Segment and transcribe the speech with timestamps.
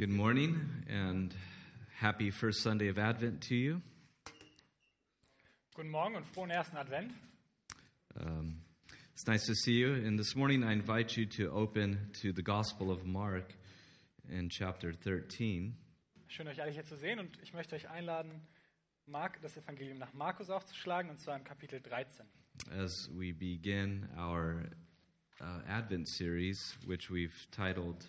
[0.00, 0.58] Good morning
[0.88, 1.34] and
[1.98, 3.82] happy first Sunday of Advent to you.
[5.74, 7.12] Guten Morgen und frohen ersten Advent.
[8.18, 8.62] Um,
[9.12, 9.92] it's nice to see you.
[9.92, 13.52] And this morning I invite you to open to the Gospel of Mark
[14.26, 15.76] in chapter 13.
[16.28, 18.30] Schön, euch alle hier zu sehen und ich möchte euch einladen,
[19.04, 22.24] Mark, das Evangelium nach Markus aufzuschlagen und zwar im Kapitel 13.
[22.82, 24.64] as we begin our
[25.42, 28.08] uh, Advent series, which we've titled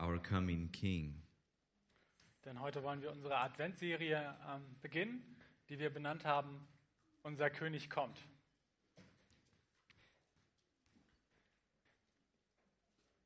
[0.00, 1.14] Our Coming King.
[2.44, 5.22] Denn heute wollen wir unsere Adventserie ähm, beginnen,
[5.68, 6.66] die wir benannt haben,
[7.22, 8.18] Unser König kommt.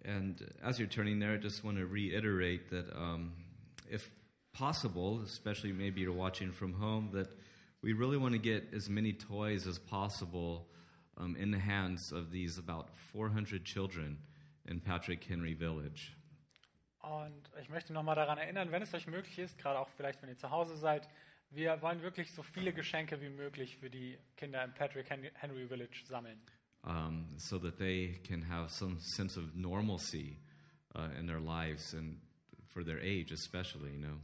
[0.05, 3.33] And as you're turning there, I just want to reiterate that um,
[3.89, 4.11] if
[4.53, 7.29] possible, especially maybe you're watching from home, that
[7.83, 10.67] we really want to get as many toys as possible
[11.17, 14.19] um, in the hands of these about 400 children
[14.67, 16.17] in Patrick Henry Village.
[17.05, 20.31] Und ich möchte nochmal daran erinnern, wenn es euch möglich ist, gerade auch vielleicht, wenn
[20.31, 21.07] ihr zu Hause seid,
[21.51, 25.67] wir wollen wirklich so viele Geschenke wie möglich für die Kinder im Patrick Hen- Henry
[25.69, 26.41] Village sammeln.
[26.87, 30.37] um, so that they can have some sense of normalcy
[30.95, 32.19] uh, in their lives and
[32.67, 34.19] for their age, especially, you know.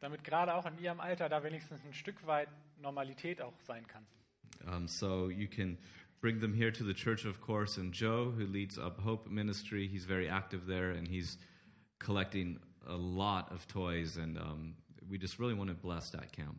[0.00, 2.48] Damit gerade auch in ihrem Alter da wenigstens ein Stück weit
[2.80, 4.06] Normalität auch sein kann.
[4.66, 5.78] Um, so you can
[6.20, 9.88] bring them here to the church, of course, and Joe, who leads Up Hope Ministry,
[9.88, 11.38] he's very active there and he's
[12.00, 14.74] collecting a lot of toys, and um,
[15.08, 16.56] we just really want to bless that camp.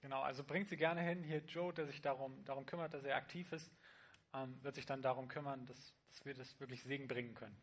[0.00, 1.22] Genau, also bringt sie gerne hin.
[1.22, 3.70] Hier Joe, der sich darum, darum kümmert, dass er aktiv ist,
[4.34, 7.56] ähm, wird sich dann darum kümmern, dass, dass wir das wirklich Segen bringen können.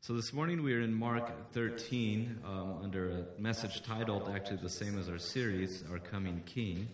[0.00, 4.68] So this morning we are in Mark 13 um, under a message titled, actually the
[4.68, 6.88] same as our series, Our Coming King.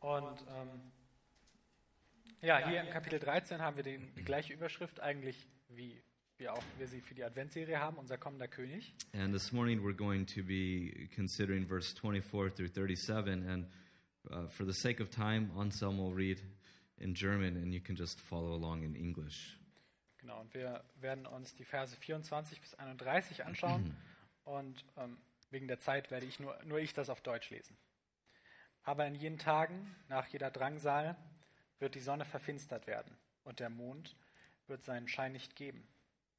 [0.00, 0.92] Und ähm,
[2.42, 6.02] ja, hier im Kapitel 13 haben wir den, die gleiche Überschrift eigentlich, wie
[6.38, 8.94] wir auch wir sie für die Adventserie haben, unser kommender König.
[9.14, 13.48] And this morning we're going to be considering verse 24 through 37.
[13.48, 13.66] And
[14.30, 16.42] uh, for the sake of time, Anselm will read
[16.98, 19.58] in German and you can just follow along in English.
[20.18, 23.96] Genau, und wir werden uns die Verse 24 bis 31 anschauen.
[24.44, 25.16] und ähm,
[25.50, 27.76] wegen der Zeit werde ich nur, nur ich das auf Deutsch lesen.
[28.82, 31.16] Aber in jenen Tagen, nach jeder Drangsal,
[31.78, 34.16] wird die Sonne verfinstert werden und der Mond
[34.66, 35.86] wird seinen Schein nicht geben.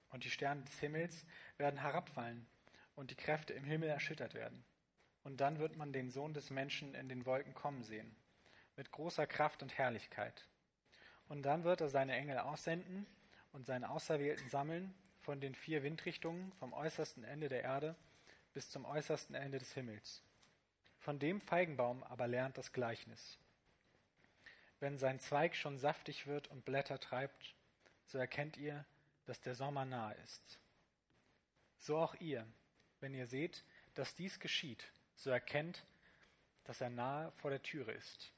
[0.10, 1.26] Und die Sterne des Himmels
[1.58, 2.48] werden herabfallen
[2.96, 4.64] und die Kräfte im Himmel erschüttert werden.
[5.24, 8.16] Und dann wird man den Sohn des Menschen in den Wolken kommen sehen,
[8.76, 10.48] mit großer Kraft und Herrlichkeit.
[11.28, 13.06] Und dann wird er seine Engel aussenden
[13.52, 17.96] und seine Auserwählten sammeln von den vier Windrichtungen vom äußersten Ende der Erde
[18.54, 20.24] bis zum äußersten Ende des Himmels.
[21.00, 23.38] Von dem Feigenbaum aber lernt das Gleichnis.
[24.80, 27.56] Wenn sein Zweig schon saftig wird und Blätter treibt,
[28.06, 28.86] so erkennt ihr,
[29.28, 30.60] dass der Sommer nahe ist.
[31.78, 32.48] So auch ihr,
[33.02, 34.84] wenn ihr seht, dass dies geschieht,
[35.16, 35.86] so erkennt,
[36.64, 38.34] dass er nahe vor der Türe ist.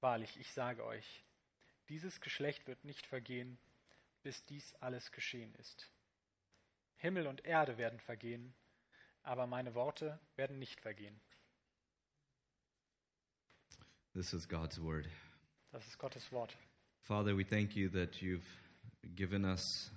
[0.00, 1.24] Wahrlich, ich sage euch,
[1.88, 3.58] dieses Geschlecht wird nicht vergehen,
[4.22, 5.90] bis dies alles geschehen ist.
[6.96, 8.54] Himmel und Erde werden vergehen,
[9.22, 11.20] aber meine Worte werden nicht vergehen.
[14.12, 15.08] This is God's word.
[15.72, 16.56] Das ist Gottes Wort.
[17.02, 18.46] Father, we thank you that you've
[19.14, 19.90] given us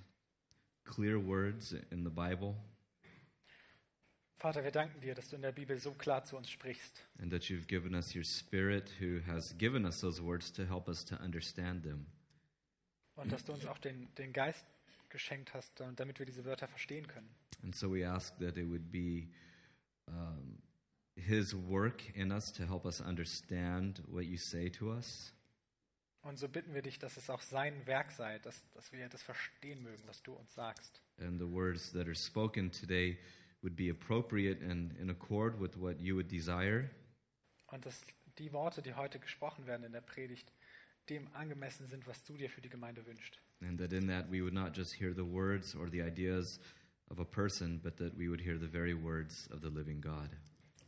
[0.84, 2.56] clear words in the Bible
[4.38, 7.32] Vater, wir danken dir, dass du in der Bibel so klar zu uns sprichst and
[7.32, 11.06] that you've given us your spirit who has given us those words to help us
[11.06, 12.06] to understand them.
[13.16, 14.66] und dass du uns auch den, den Geist
[15.10, 17.30] geschenkt hast, damit wir diese Wörter verstehen können.
[17.64, 19.30] And so we ask that it would be
[20.08, 20.62] um,
[21.16, 25.32] His work in us to help us understand what you say to us.
[26.24, 29.22] Und so bitten wir dich, dass es auch sein Werk sei, dass, dass wir das
[29.22, 31.02] verstehen mögen, was du uns sagst.
[31.18, 33.20] And the words that are spoken today
[33.62, 36.90] would be appropriate and in accord with what you would desire.
[37.68, 38.02] Und dass
[38.38, 40.50] die Worte, die heute gesprochen werden in der Predigt,
[41.10, 43.42] dem angemessen sind, was du dir für die Gemeinde wünschst.
[43.62, 46.60] And that in that we would not just hear the words or the ideas
[47.10, 50.30] of a person, but that we would hear the very words of the living God.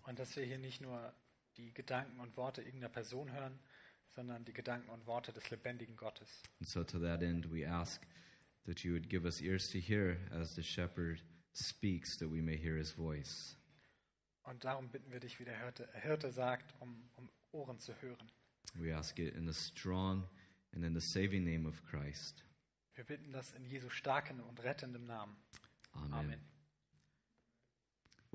[0.04, 1.14] Und dass wir hier nicht nur
[1.58, 3.60] die Gedanken und Worte irgendeiner Person hören,
[4.16, 6.42] sondern die Gedanken und Worte des lebendigen Gottes.
[6.60, 8.02] And so to that end, we ask
[8.66, 11.22] that you would give us ears to hear as the shepherd
[11.54, 13.58] speaks, that we may hear his voice.
[14.44, 18.32] Und darum bitten wir dich, wie der Hirte, Hirte sagt, um, um Ohren zu hören.
[18.76, 20.28] We ask it in the strong
[20.74, 22.44] and in the saving name of Christ.
[22.94, 25.36] Wir bitten das in Jesu starken und rettendem Namen.
[25.94, 26.14] Amen.
[26.14, 26.55] Amen.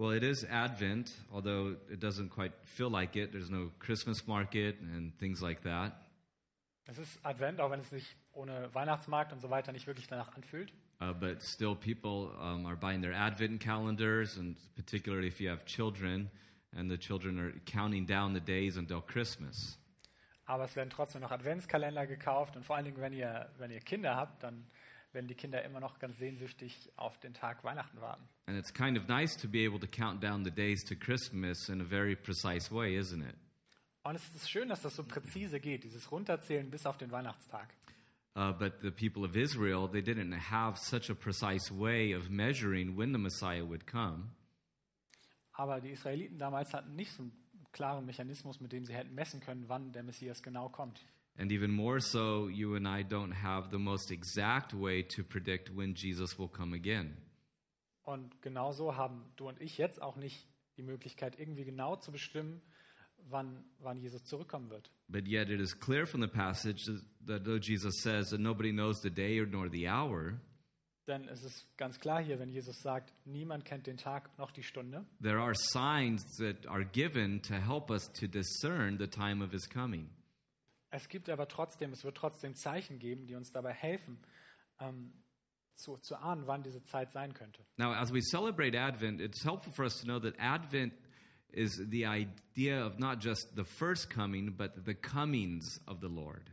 [0.00, 3.32] Well, it is Advent, although it doesn't quite feel like it.
[3.32, 5.92] There's no Christmas market and things like that.
[6.86, 10.34] Es ist Advent, auch wenn es sich ohne Weihnachtsmarkt und so weiter nicht wirklich danach
[10.34, 10.72] anfühlt.
[11.02, 15.66] Uh, but still, people um, are buying their Advent calendars, and particularly if you have
[15.66, 16.30] children,
[16.74, 19.78] and the children are counting down the days until Christmas.
[20.46, 23.80] Aber es werden trotzdem noch Adventskalender gekauft und vor allen Dingen, wenn ihr, wenn ihr
[23.80, 24.64] Kinder habt, dann
[25.12, 28.28] werden die Kinder immer noch ganz sehnsüchtig auf den Tag Weihnachten warten.
[28.46, 31.68] And it's kind of nice to be able to count down the days to Christmas
[31.68, 33.36] in a very precise way, isn't it?
[34.02, 37.74] Und es ist schön, dass das so präzise geht, dieses Runterzählen bis auf den Weihnachtstag.
[38.36, 42.96] Uh, but the people of Israel, they didn't have such a precise way of measuring
[42.96, 44.30] when the Messiah would come.
[45.52, 47.32] Aber die Israeliten damals hatten nicht so einen
[47.72, 51.04] klaren Mechanismus, mit dem sie hätten messen können, wann der Messias genau kommt.
[51.40, 55.70] And even more so, you and I don't have the most exact way to predict
[55.74, 57.16] when Jesus will come again.
[58.02, 60.46] Und genauso haben du und ich jetzt auch nicht
[60.76, 62.60] die Möglichkeit, irgendwie genau zu bestimmen,
[63.30, 64.90] wann, wann Jesus zurückkommen wird.
[65.08, 66.84] But yet it is clear from the passage
[67.26, 70.38] that though Jesus says that nobody knows the day nor the hour,
[71.06, 74.62] Denn es ist ganz klar hier, wenn Jesus sagt, niemand kennt den Tag noch die
[74.62, 79.50] Stunde, there are signs that are given to help us to discern the time of
[79.50, 80.10] his coming.
[80.90, 84.18] Es gibt aber trotzdem, es wird trotzdem Zeichen geben, die uns dabei helfen,
[84.80, 85.12] ähm,
[85.74, 87.64] zu, zu ahnen, wann diese Zeit sein könnte.
[87.76, 90.92] Now, as we celebrate Advent, it's helpful for us to know that Advent
[91.52, 96.50] is the idea of not just the first coming, but the comings of the Lord.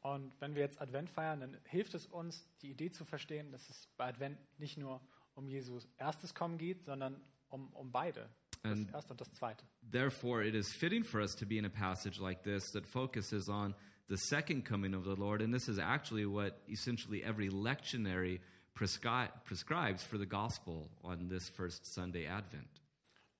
[0.00, 3.70] Und wenn wir jetzt Advent feiern, dann hilft es uns, die Idee zu verstehen, dass
[3.70, 5.00] es bei Advent nicht nur
[5.34, 8.28] um Jesus erstes Kommen geht, sondern um, um beide,
[8.64, 9.64] das erste und das zweite.
[9.90, 13.48] Therefore, it is fitting for us to be in a passage like this that focuses
[13.48, 13.74] on
[14.08, 15.42] the second coming of the Lord.
[15.42, 18.40] And this is actually what essentially every lectionary
[18.74, 22.80] prescri- prescribes for the gospel on this first Sunday Advent.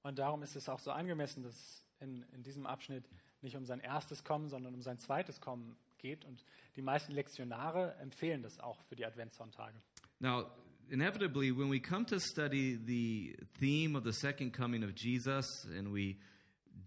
[0.02, 3.08] Und darum ist es auch so angemessen, dass in, in diesem Abschnitt
[3.40, 6.24] nicht um sein erstes Kommen, sondern um sein zweites Kommen geht.
[6.24, 6.44] Und
[6.76, 9.80] die meisten Lektionare empfehlen das auch für die Adventssonntage.
[10.18, 10.50] Now,
[10.90, 15.46] inevitably, when we come to study the theme of the second coming of Jesus
[15.76, 16.18] and we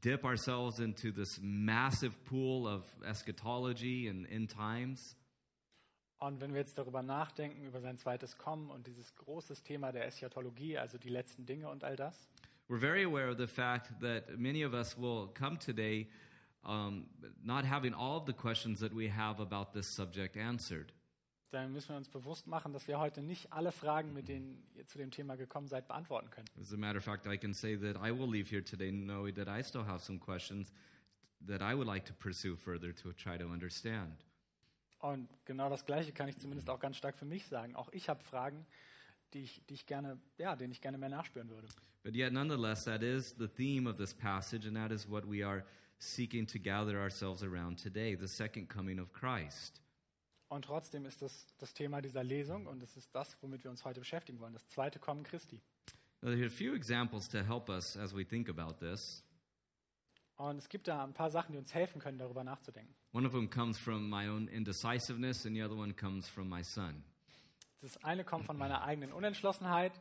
[0.02, 5.16] dip ourselves into this massive pool of eschatology and end times,
[6.20, 10.08] Und wenn wir jetzt darüber nachdenken, über sein zweites Kommen und dieses große Thema der
[10.08, 12.28] Eschatologie, also die letzten Dinge und all das,
[12.68, 16.08] we're very aware of the fact that many of us will come today
[16.64, 17.06] um,
[17.44, 20.92] not having all of the questions that we have about this subject answered.
[21.52, 24.86] Dann müssen wir uns bewusst machen, dass wir heute nicht alle Fragen, mit denen ihr
[24.86, 26.48] zu dem Thema gekommen seid, beantworten können.
[26.60, 29.34] As a matter of fact, I can say that I will leave here today knowing
[29.36, 30.72] that I still have some questions
[31.46, 34.26] that I would like to pursue further to try to understand.
[35.00, 37.76] Und genau das Gleiche kann ich zumindest auch ganz stark für mich sagen.
[37.76, 38.66] Auch ich habe Fragen,
[39.34, 41.68] die ich, die ich gerne, ja, denen ich gerne mehr nachspüren würde.
[42.04, 45.46] But yet, nonetheless, that is the theme of this passage, and that is what we
[45.46, 45.66] are
[46.00, 49.82] seeking to gather ourselves around today the second coming of Christ.
[50.50, 53.84] Und trotzdem ist das das Thema dieser Lesung und es ist das, womit wir uns
[53.84, 55.62] heute beschäftigen wollen, das zweite Kommen Christi.
[56.22, 59.24] Now, there are a few examples to help us as we think about this.
[60.38, 62.96] Und es gibt da ein paar Sachen, die uns helfen können, darüber nachzudenken.
[63.12, 66.64] One of them comes from my own indecisiveness, and the other one comes from my
[66.64, 67.04] son.
[67.82, 69.94] Das eine kommt von meiner eigenen Unentschlossenheit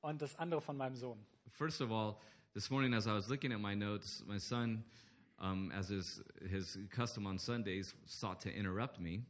[0.00, 1.24] und das andere von meinem Sohn.
[1.52, 2.16] First of all,
[2.54, 4.84] this morning as I was looking at my notes, my son,
[5.38, 9.24] um, as is his custom on Sundays, sought to interrupt me.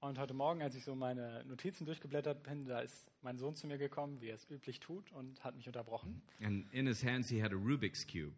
[0.00, 3.66] Und heute Morgen, als ich so meine Notizen durchgeblättert bin, da ist mein Sohn zu
[3.66, 6.22] mir gekommen, wie er es üblich tut, und hat mich unterbrochen.
[6.40, 8.34] And in his hands, he had a Rubik's Cube.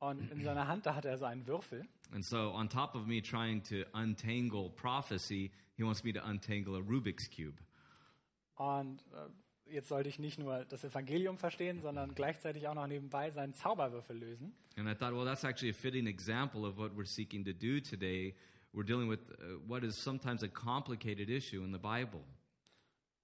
[0.00, 1.86] Und in seiner Hand, da hatte er so einen Würfel.
[2.12, 6.74] And so, on top of me trying to untangle prophecy, he wants me to untangle
[6.74, 7.56] a Rubik's Cube.
[8.56, 13.30] Und äh, jetzt sollte ich nicht nur das Evangelium verstehen, sondern gleichzeitig auch noch nebenbei
[13.30, 14.52] seinen Zauberwürfel lösen.
[14.76, 17.80] And I thought, well, that's actually a fitting example of what we're seeking to do
[17.80, 18.34] today.
[18.72, 22.22] We're dealing with uh, what is sometimes a complicated issue in the Bible.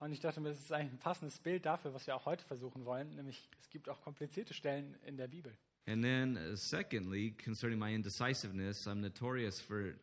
[0.00, 2.84] Und ich dachte mir, das ist ein passendes Bild dafür, was wir auch heute versuchen
[2.84, 5.56] wollen, nämlich es gibt auch komplizierte Stellen in der Bibel.
[5.86, 9.94] And then, uh, secondly, concerning my indecisiveness, I'm notorious for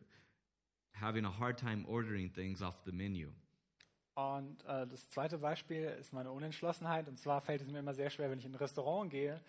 [0.92, 3.28] having a hard time ordering things off the menu.
[4.14, 7.08] Und äh, das zweite Beispiel ist meine Unentschlossenheit.
[7.08, 9.40] Und zwar fällt es mir immer sehr schwer, wenn ich in ein Restaurant gehe,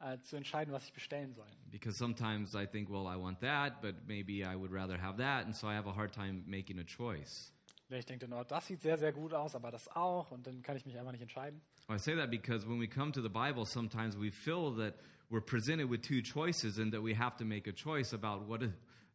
[0.00, 1.48] äh, zu entscheiden, was ich bestellen soll.
[1.70, 5.44] Because sometimes I think, well, I want that, but maybe I would rather have that,
[5.44, 7.52] and so I have a hard time making a choice.
[7.90, 10.30] Ich denke dann, oh, das sieht sehr, sehr gut aus, aber das auch.
[10.30, 11.62] Und dann kann ich mich einfach nicht entscheiden.
[11.90, 14.94] I say that because when we come to the Bible, sometimes we feel that
[15.30, 18.60] we're presented with two choices and that we have to make a choice about what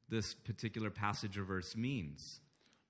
[0.10, 2.42] this particular passage or verse means.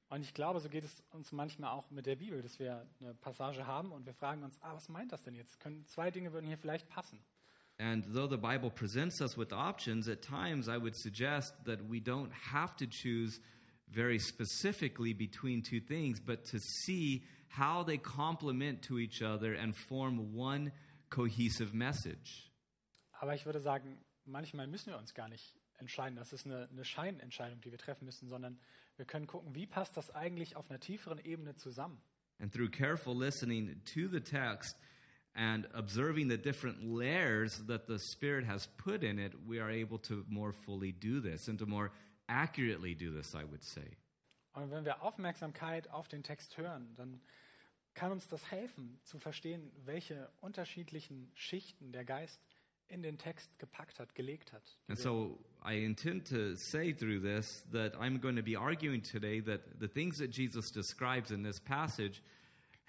[0.10, 3.16] Und ich glaube, so geht es uns manchmal auch mit der Bibel, dass wir eine
[3.16, 5.60] Passage haben und wir fragen uns, ah, was meint das denn jetzt?
[5.60, 7.20] Können, zwei Dinge würden hier vielleicht passen.
[7.80, 12.00] And though the Bible presents us with options, at times I would suggest that we
[12.00, 13.40] don't have to choose
[13.90, 19.76] very specifically between two things, but to see how they complement to each other and
[19.76, 20.72] form one
[21.10, 22.50] cohesive message.
[23.20, 26.16] Aber ich würde sagen, manchmal müssen wir uns gar nicht entscheiden.
[26.16, 28.60] Das ist eine, eine Scheinentscheidung, die wir treffen müssen, sondern
[28.98, 32.02] wir können gucken, wie passt das eigentlich auf einer tieferen Ebene zusammen.
[32.40, 34.76] And through careful listening to the text
[35.36, 39.98] and observing the different layers that the Spirit has put in it, we are able
[40.00, 41.92] to more fully do this and to more
[42.30, 43.98] accurately do this, I would say.
[44.54, 47.20] Und wenn wir Aufmerksamkeit auf den Text hören, dann
[47.96, 52.40] kann uns das helfen zu verstehen, welche unterschiedlichen Schichten der Geist
[52.88, 54.78] in den Text gepackt hat, gelegt hat.
[54.88, 59.42] And so I intend to say through this that I'm going to be arguing today
[59.42, 62.22] that the things that Jesus describes in this passage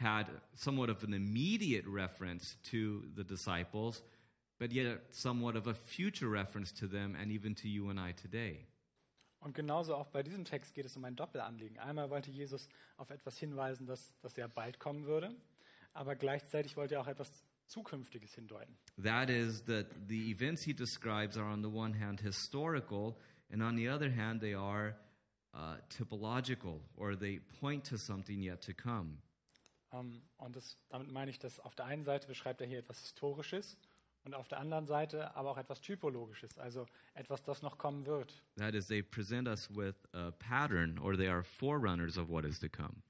[0.05, 4.03] had somewhat of an immediate reference to the disciples,
[4.59, 8.13] but yet somewhat of a future reference to them and even to you and I
[8.13, 8.67] today.
[9.41, 11.79] Und genauso auch bei diesem Text geht es um ein Doppelanliegen.
[11.79, 15.35] Einmal wollte Jesus auf etwas hinweisen, das, das ja bald kommen würde,
[15.93, 17.31] aber gleichzeitig wollte er auch etwas
[17.67, 18.77] Zukünftiges hindeuten.
[19.03, 23.17] That is, that the events he describes are on the one hand historical,
[23.51, 24.97] and on the other hand, they are
[25.55, 29.19] uh, typological, or they point to something yet to come.
[29.95, 33.01] Ähm, und das, damit meine ich, dass auf der einen Seite beschreibt er hier etwas
[33.01, 33.77] Historisches
[34.25, 38.43] und auf der anderen Seite aber auch etwas Typologisches, also etwas, das noch kommen wird.
[38.57, 42.59] That is, they present us with a pattern, or they are forerunners of what is
[42.61, 43.03] to come.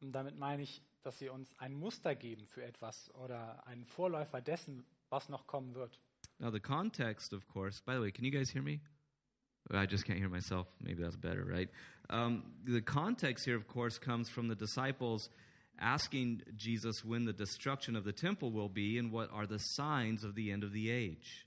[0.00, 4.40] Und damit meine ich, dass sie uns ein Muster geben für etwas oder einen Vorläufer
[4.40, 5.98] dessen, was noch kommen wird.
[6.38, 8.80] Now, the context, of course, by the way, can you guys hear me?
[9.70, 10.68] I just can't hear myself.
[10.80, 11.68] Maybe that's better, right?
[12.08, 15.28] Um, the context here, of course, comes from the disciples
[15.80, 20.24] asking Jesus when the destruction of the temple will be and what are the signs
[20.24, 21.46] of the end of the age.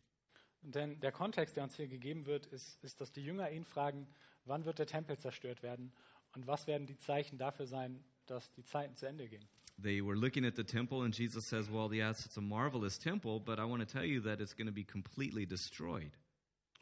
[0.61, 4.07] Denn der Kontext, der uns hier gegeben wird, ist, ist, dass die Jünger ihn fragen,
[4.45, 5.91] wann wird der Tempel zerstört werden
[6.35, 9.45] und was werden die Zeichen dafür sein, dass die Zeiten zu Ende gehen.
[9.81, 13.39] They were looking at the temple, and Jesus says, Well, yes, it's a marvelous temple,
[13.39, 16.11] but I want to tell you that it's going to be completely destroyed.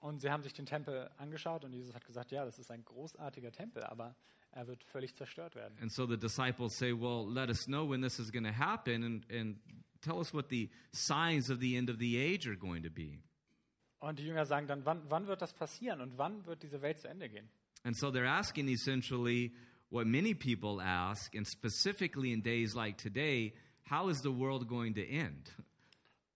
[0.02, 2.84] Und sie haben sich den Tempel angeschaut und Jesus hat gesagt, ja, das ist ein
[2.84, 4.16] großartiger Tempel, aber
[4.52, 5.78] er wird völlig zerstört werden.
[5.82, 9.04] And so the disciples say, Well, let us know when this is going to happen
[9.04, 9.60] and, and
[10.02, 13.20] tell us what the signs of the end of the age are going to be.
[14.00, 16.98] Und die Jünger sagen dann, wann, wann wird das passieren und wann wird diese Welt
[16.98, 17.48] zu Ende gehen?
[17.84, 19.54] And so they're asking essentially
[19.90, 23.54] what many people ask, and specifically in days like today,
[23.90, 25.52] how is the world going to end?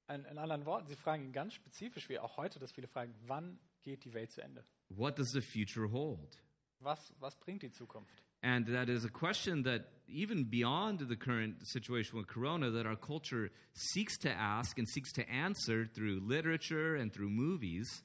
[0.08, 3.58] In, in anderen Worten, sie fragen ganz spezifisch, wie auch heute, dass viele fragen, wann
[3.82, 4.64] geht die Welt zu Ende?
[4.90, 6.38] What does the future hold?
[6.80, 8.22] Was, was bringt die Zukunft?
[8.42, 12.96] And that is a question that, even beyond the current situation with Corona, that our
[12.96, 18.04] culture seeks to ask and seeks to answer through literature and through movies.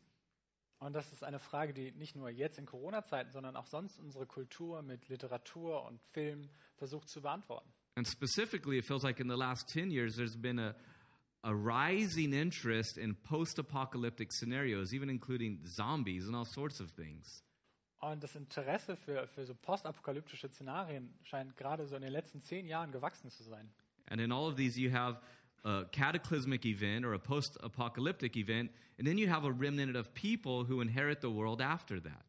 [0.78, 4.24] Und das ist eine Frage, die nicht nur jetzt in Corona-Zeiten, sondern auch sonst unsere
[4.24, 7.70] Kultur mit Literatur und Film versucht zu beantworten.
[7.96, 10.74] And specifically, it feels like in the last 10 years, there's been a,
[11.44, 17.42] a rising interest in post apocalyptic scenarios, even including zombies and all sorts of things.
[18.00, 22.66] Und das Interesse für, für so postapokalyptische Szenarien scheint gerade so in den letzten zehn
[22.66, 23.70] Jahren gewachsen zu sein.
[24.06, 25.20] And in all of these, you have
[25.64, 30.12] a cataclysmic event or a post apocalyptic event, and then you have a remnant of
[30.14, 32.24] people who inherit the world after that.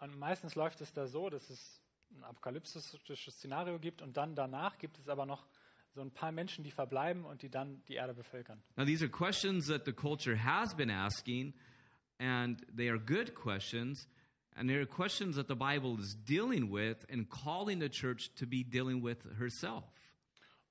[0.00, 1.80] Und meistens läuft es da so, dass es
[2.12, 5.46] ein apokalyptisches Szenario gibt und dann danach gibt es aber noch
[5.94, 8.62] so ein paar Menschen, die verbleiben und die dann die Erde bevölkern.
[8.76, 11.54] Now, these are questions that the culture has been asking,
[12.18, 14.06] and they are good questions,
[14.60, 18.46] and they are questions that the Bible is dealing with and calling the church to
[18.46, 19.84] be dealing with herself.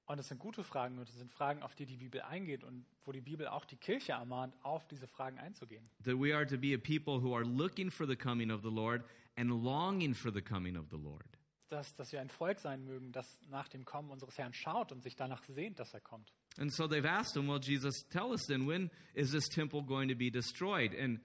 [0.05, 2.85] Und es sind gute Fragen und es sind Fragen, auf die die Bibel eingeht und
[3.05, 5.89] wo die Bibel auch die Kirche ermahnt, auf diese Fragen einzugehen.
[6.03, 8.69] That we are to be a people who are looking for the coming of the
[8.69, 9.03] Lord
[9.35, 11.25] and longing for the coming of the Lord.
[11.69, 15.03] Dass, dass wir ein Volk sein mögen, das nach dem Kommen unseres Herrn schaut und
[15.03, 16.31] sich danach sehnt, dass er kommt.
[16.57, 20.09] And so they've asked him, Well, Jesus, tell us then, when is this temple going
[20.09, 20.93] to be destroyed?
[20.93, 21.19] And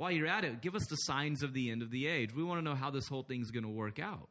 [0.00, 2.34] while you're at it, give us the signs of the end of the age.
[2.34, 4.30] We want to know how this whole thing's going to work out.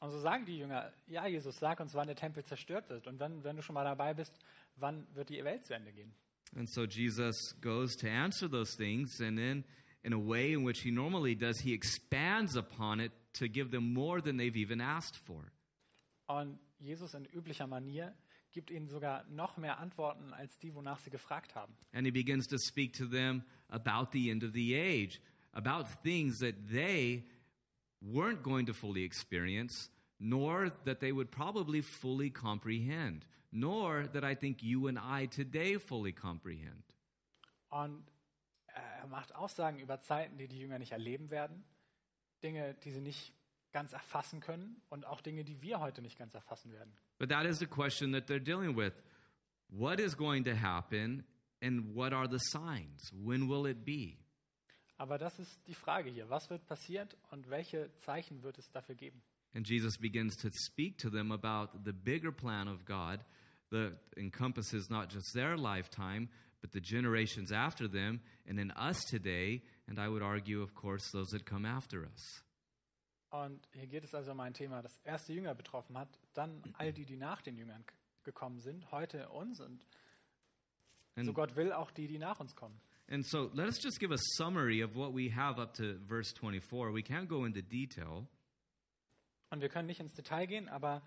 [0.00, 3.06] Und so sagen die Jünger, ja Jesus, sag uns, wann der Tempel zerstört wird.
[3.06, 4.36] Und wenn, wenn du schon mal dabei bist,
[4.76, 6.12] wann wird die Welt zu Ende gehen?
[6.56, 9.64] And so Jesus goes to answer those things, and then,
[10.02, 13.94] in a way in which he normally does, he expands upon it to give them
[13.94, 15.52] more than they've even asked for.
[16.26, 18.14] Und Jesus in üblicher Manier
[18.54, 21.76] gibt ihnen sogar noch mehr Antworten als die, wonach sie gefragt haben.
[21.92, 25.20] And he begins to speak to them about the end of the age,
[25.52, 27.24] about things that they
[28.00, 34.34] weren't going to fully experience, nor that they would probably fully comprehend, nor that I
[34.34, 36.84] think you and I today fully comprehend.
[37.68, 38.04] Und
[38.66, 41.64] er macht Aussagen über Zeiten, die die Jünger nicht erleben werden,
[42.42, 43.32] Dinge, die sie nicht
[43.74, 46.96] ganz erfassen können und auch Dinge, die wir heute nicht ganz erfassen werden.
[47.18, 48.92] But that is the question that they're dealing with.
[49.68, 51.24] What is going to happen
[51.60, 53.12] and what are the signs?
[53.12, 54.16] When will it be?
[54.96, 56.30] Aber das ist die Frage hier.
[56.30, 59.20] Was wird passiert und welche Zeichen wird es dafür geben?
[59.54, 63.24] And Jesus begins to speak to them about the bigger plan of God
[63.70, 66.28] that encompasses not just their lifetime,
[66.60, 71.10] but the generations after them, and then us today, and I would argue, of course,
[71.12, 72.42] those that come after us.
[73.42, 76.92] Und hier geht es also um ein Thema, das erste Jünger betroffen hat, dann all
[76.92, 77.84] die, die nach den Jüngern
[78.22, 79.84] gekommen sind, heute uns und
[81.16, 82.80] so Gott will auch die, die nach uns kommen.
[83.08, 86.32] and so let us just give a summary of what we have up to verse
[86.32, 86.92] 24.
[86.92, 88.28] We can't go into detail.
[89.50, 91.02] Und wir können nicht ins Detail gehen, aber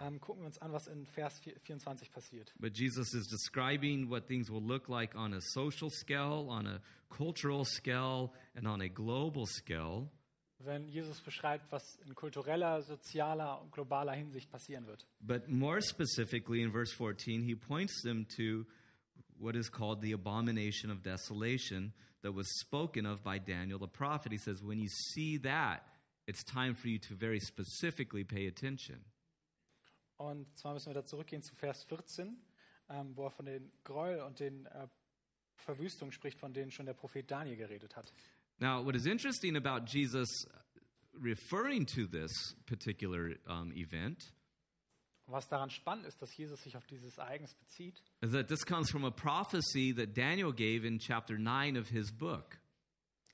[0.00, 2.52] ähm, gucken wir uns an, was in Vers 4 24 passiert.
[2.58, 6.80] But Jesus is describing what things will look like on a social scale, on a
[7.10, 10.10] cultural scale, and on a global scale.
[10.64, 15.06] Wenn Jesus beschreibt, was in kultureller, sozialer und globaler Hinsicht passieren wird.
[15.20, 18.64] But more specifically, in verse 14, he points them to
[19.38, 21.92] what is called the abomination of desolation
[22.22, 24.32] that was spoken of by Daniel the prophet.
[24.32, 25.82] He says, When you see that,
[26.26, 29.04] it's time for you to very specifically pay attention.
[30.16, 32.36] Und zwar müssen wir da zurückgehen zu Vers 14,
[32.88, 34.86] ähm, wo er von den Gräuel und den äh,
[35.56, 38.12] Verwüstungen spricht, von denen schon der Prophet Daniel geredet hat.
[38.60, 40.28] Now, what is interesting about Jesus
[41.14, 42.30] referring to this
[42.66, 44.32] particular um, event
[45.28, 48.90] was daran spannend ist, dass Jesus sich auf dieses Ereignis bezieht, is that this comes
[48.90, 52.58] from a prophecy that Daniel gave in chapter 9 of his book,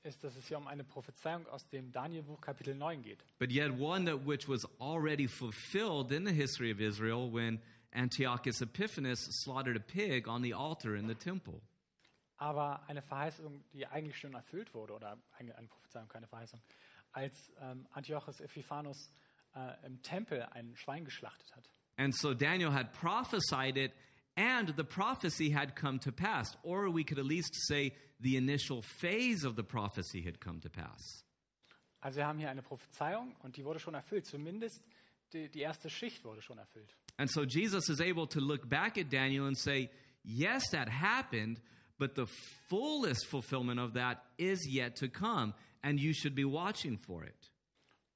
[0.03, 3.19] ist, dass es hier um eine Prophezeiung aus dem Danielbuch Kapitel 9 geht.
[3.37, 7.59] but yet one that which was already fulfilled in the history of Israel when
[7.93, 11.61] Antiochus Epiphanes slaughtered a pig on the altar in the temple.
[12.39, 16.61] Aber eine Verheißung, die eigentlich schon erfüllt wurde, oder eine, eine Prophezeiung, keine Verheißung,
[17.11, 19.11] als ähm, Antiochus Epiphanos
[19.55, 21.69] äh, im Tempel ein Schwein geschlachtet hat.
[21.97, 23.91] And so Daniel had prophesied it,
[24.35, 26.57] and the prophecy had come to pass.
[26.63, 30.69] Or we could at least say the initial phase of the prophecy had come to
[30.69, 31.25] pass.
[31.99, 34.25] Also wir haben hier eine Prophezeiung und die wurde schon erfüllt.
[34.25, 34.81] Zumindest
[35.33, 36.95] die, die erste Schicht wurde schon erfüllt.
[37.17, 39.89] And so Jesus is able to look back at Daniel and say,
[40.23, 41.59] yes, that happened,
[41.99, 42.25] but the
[42.67, 47.51] fullest fulfillment of that is yet to come, and you should be watching for it.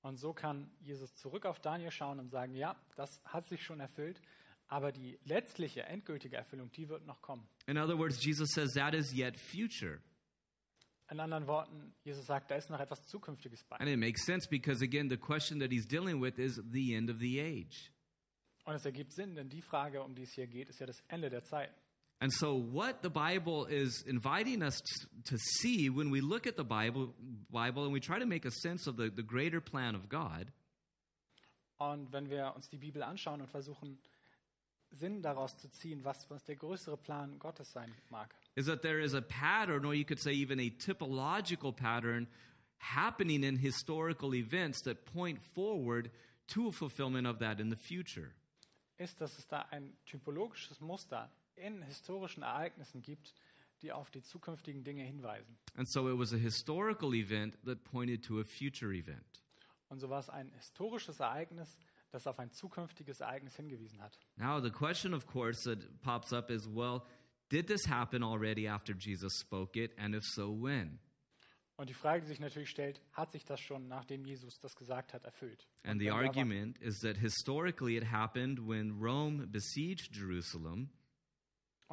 [0.02, 3.80] Und so kann Jesus zurück auf Daniel schauen und sagen, ja, das hat sich schon
[3.80, 4.20] erfüllt,
[4.68, 7.48] aber die letztliche, endgültige Erfüllung, die wird noch kommen.
[7.68, 10.02] In other words, Jesus says that is yet future.
[11.10, 13.78] In anderen Worten, Jesus sagt, da ist noch etwas Zukünftiges bei.
[13.78, 17.10] And it makes sense because, again, the question that he's dealing with is the end
[17.10, 17.92] of the age.
[18.66, 21.02] Und es ergibt Sinn, denn die Frage, um die es hier geht, ist ja das
[21.08, 21.72] Ende der Zeit.
[22.24, 26.56] And so, what the Bible is inviting us to, to see when we look at
[26.56, 27.14] the Bible,
[27.52, 30.50] Bible and we try to make a sense of the, the greater plan of God,
[31.80, 33.98] Und wenn wir uns die Bibel anschauen und versuchen,
[34.92, 39.02] Sinn daraus zu ziehen, was, was der größere Plan Gottes sein mag, is that there
[39.02, 42.30] is a pattern, or you could say even a typological pattern,
[42.78, 46.10] happening in historical events that point forward
[46.48, 48.32] to a fulfillment of that in the future.
[48.98, 53.34] ist, dass es da ein typologisches Muster in historischen Ereignissen gibt,
[53.82, 55.58] die auf die zukünftigen Dinge hinweisen.
[55.76, 59.44] And so, it was a historical event that pointed to a future event.
[59.90, 61.78] Und so war es ein historisches Ereignis,
[62.12, 64.18] das auf ein zukünftiges Ereignis hingewiesen hat.
[64.38, 67.04] Now, the question, of course, that pops up is well,
[67.50, 69.92] did this happen already after Jesus spoke it?
[69.98, 71.00] And if so, when?
[71.76, 75.14] Und die Frage, die sich natürlich stellt, hat sich das schon, nachdem Jesus das gesagt
[75.14, 75.68] hat, erfüllt?
[75.84, 80.92] And Und the argument is that historically it happened when Rome besieged Jerusalem,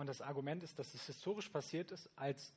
[0.00, 2.54] Und das Argument ist, dass es historisch passiert ist, als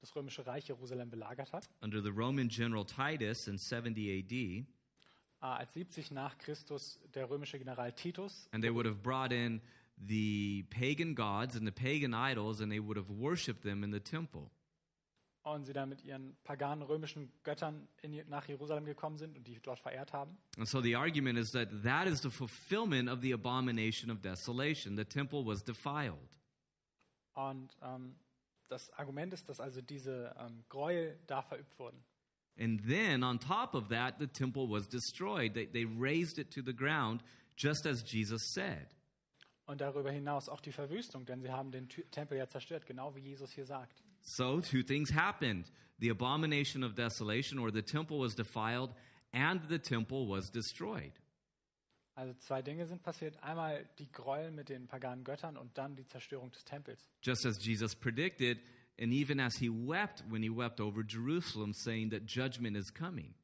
[0.00, 4.64] das römische Reich Jerusalem belagert hat, under the Roman general Titus in 70 AD, äh,
[5.40, 9.60] als 70 nach Christus der römische General Titus and they would have brought in
[9.98, 14.00] the pagan gods and the pagan idols, and they would have worshipped them in the
[14.00, 14.50] temple.
[15.42, 19.60] und sie dann mit ihren paganen römischen Göttern in, nach Jerusalem gekommen sind und die
[19.60, 20.38] dort verehrt haben.
[20.56, 24.96] And so the argument is that that is the fulfillment of the abomination of desolation.
[24.96, 26.38] The temple was defiled.
[27.36, 28.16] Und ähm,
[28.68, 32.02] das Argument ist, dass also diese ähm, Gräuel da verübt wurden.
[32.58, 35.52] And then on top of that, the temple was destroyed.
[35.54, 37.22] They, they raised it to the ground,
[37.56, 38.88] just as Jesus said.
[39.66, 43.14] Und darüber hinaus auch die Verwüstung, denn sie haben den Tü- Tempel ja zerstört, genau
[43.14, 44.02] wie Jesus hier sagt.
[44.22, 48.94] So, two things happened the abomination of desolation, or the temple was defiled,
[49.32, 51.12] and the temple was destroyed.
[52.16, 53.40] Also zwei Dinge sind passiert.
[53.42, 57.08] Einmal die Gräuel mit den paganen Göttern und dann die Zerstörung des Tempels.
[57.22, 58.58] Just as Jesus predicted,
[58.98, 63.34] and even as he wept when he wept over Jerusalem, saying that judgment is coming.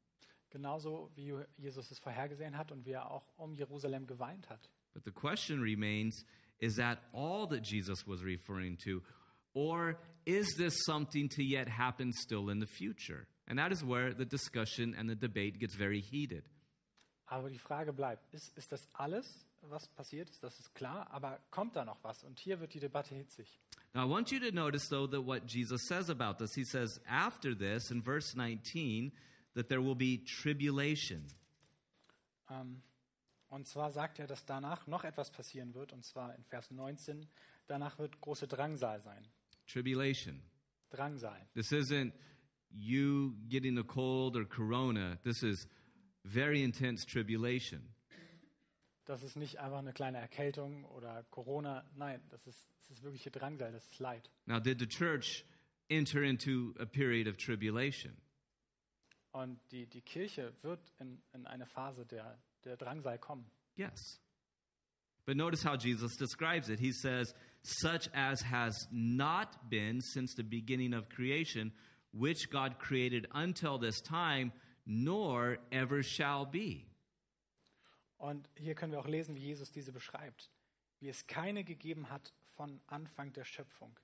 [0.49, 4.69] genauso wie Jesus es vorhergesehen hat und wie er auch um Jerusalem geweint hat.
[4.93, 6.25] But the question remains
[6.59, 9.01] is that all that Jesus was referring to?
[9.53, 13.27] Or is this something to yet happen still in the future?
[13.47, 16.47] And that is where the discussion and the debate gets very heated.
[17.25, 20.43] Aber die Frage bleibt, ist, ist das alles, was passiert ist?
[20.43, 22.23] Das ist klar, aber kommt da noch was?
[22.23, 23.59] Und hier wird die Debatte hitzig.
[23.93, 26.99] Now, I want you to notice, though, that what Jesus says about this, he says
[27.07, 29.11] after this, in verse 19,
[29.53, 31.27] that there will be tribulation.
[32.49, 32.81] Ähm,
[33.49, 37.27] und zwar sagt er, dass danach noch etwas passieren wird, und zwar in Vers 19,
[37.67, 39.27] danach wird große Drangsal sein.
[39.67, 40.41] Tribulation.
[40.89, 41.39] Drangsal.
[41.53, 42.13] This isn't
[42.69, 45.17] you getting a cold or corona.
[45.23, 45.67] This is
[46.23, 47.93] very intense tribulation.
[49.05, 51.83] Das ist nicht einfach eine kleine Erkältung oder Corona.
[51.95, 54.29] Nein, das ist, das ist wirkliche Drangsal, das ist Leid.
[54.45, 55.45] Now, did the church
[55.89, 58.15] enter into a period of tribulation?
[59.31, 63.45] Und die, die Kirche wird in, in eine Phase der, der Drangsal kommen.
[63.75, 64.21] Yes.
[65.25, 66.79] But notice how Jesus describes it.
[66.79, 67.33] He says,
[67.63, 71.73] such as has not been since the beginning of creation,
[72.11, 74.51] which God created until this time,
[74.85, 76.85] nor ever shall be.
[78.17, 80.49] Und hier können wir auch lesen, wie Jesus diese beschreibt.
[80.99, 83.99] Wie es keine gegeben hat von Anfang der Schöpfung,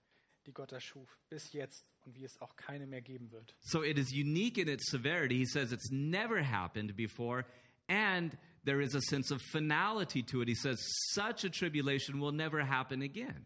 [0.45, 3.55] die Gott erschuf, bis jetzt und wie es auch keine mehr geben wird.
[3.61, 5.37] So it is unique in its severity.
[5.37, 7.45] He says it's never happened before,
[7.87, 10.49] and there is a sense of finality to it.
[10.49, 10.77] He says
[11.13, 13.45] such a tribulation will never happen again.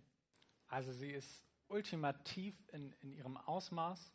[0.70, 4.12] Also sie ist ultimativ in, in ihrem Ausmaß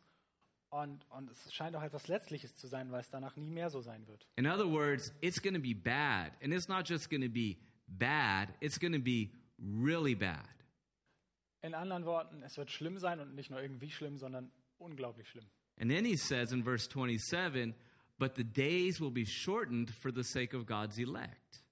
[0.69, 3.81] und, und es scheint auch etwas Letztliches zu sein, weil es danach nie mehr so
[3.81, 4.27] sein wird.
[4.35, 6.33] In other words, it's going to be bad.
[6.43, 10.47] And it's not just going to be bad, it's going to be really bad.
[11.61, 15.45] In anderen Worten, es wird schlimm sein und nicht nur irgendwie schlimm, sondern unglaublich schlimm.
[15.79, 17.73] And then he says in verse 27
[18.17, 21.63] But the days will be shortened for the sake of God's elect.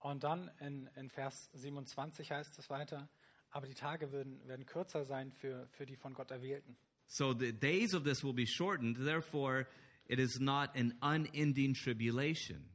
[0.00, 3.08] Und dann in, in Vers 27 heißt es weiter,
[3.50, 6.76] aber die Tage werden, werden kürzer sein für, für die von Gott Erwählten.
[7.06, 9.66] So the days of this will be shortened, therefore,
[10.06, 12.70] it is not an unending tribulation.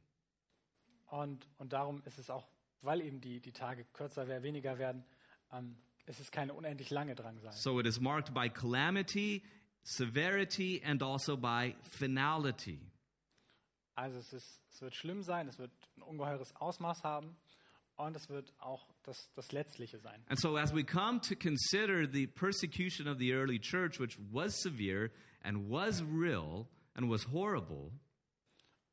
[1.10, 2.48] Und, und darum ist es auch,
[2.80, 5.04] weil eben die, die Tage kürzer werden, weniger werden,
[5.52, 7.52] ähm, es ist keine unendlich lange Drangsal.
[7.52, 9.42] So it is marked by calamity,
[9.82, 12.80] severity, and also by finality.
[13.94, 17.36] Also es, ist, es wird schlimm sein, es wird ein ungeheures Ausmaß haben
[17.96, 20.22] und es wird auch das, das Letztliche sein.
[20.28, 24.54] And so, as we come to consider the persecution of the early church, which was
[24.60, 25.10] severe
[25.42, 27.92] and was real and was horrible,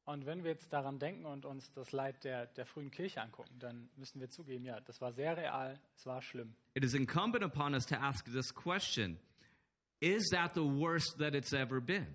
[0.05, 3.59] Und wenn wir jetzt daran denken und uns das Leid der, der frühen Kirche angucken,
[3.59, 6.55] dann müssen wir zugeben, ja, das war sehr real, es war schlimm.
[6.73, 9.19] it is incumbent upon us to ask this question
[10.01, 12.07] Is that the worst that it's ever been?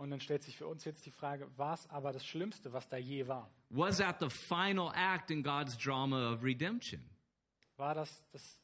[0.00, 2.88] Und dann stellt sich für uns jetzt die Frage, war es aber das Schlimmste, was
[2.88, 3.50] da je war?
[3.68, 7.02] Was that the final act in God's drama of redemption?
[7.76, 8.58] War das das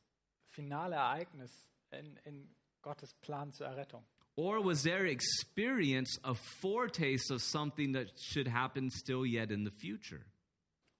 [0.46, 1.52] finale Ereignis
[1.90, 2.48] in, in
[2.80, 4.02] Gottes Plan zur Errettung?
[4.36, 9.70] Or was their experience a foretaste of something that should happen still yet in the
[9.70, 10.24] future?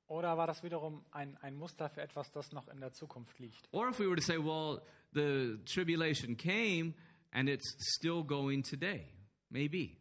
[0.07, 3.71] Oder war das wiederum ein, ein Muster für etwas, das noch in der Zukunft liegt?
[3.73, 4.83] Or if we were to say, well,
[5.15, 6.93] the tribulation came
[7.33, 9.07] and it's still going today,
[9.49, 9.97] maybe.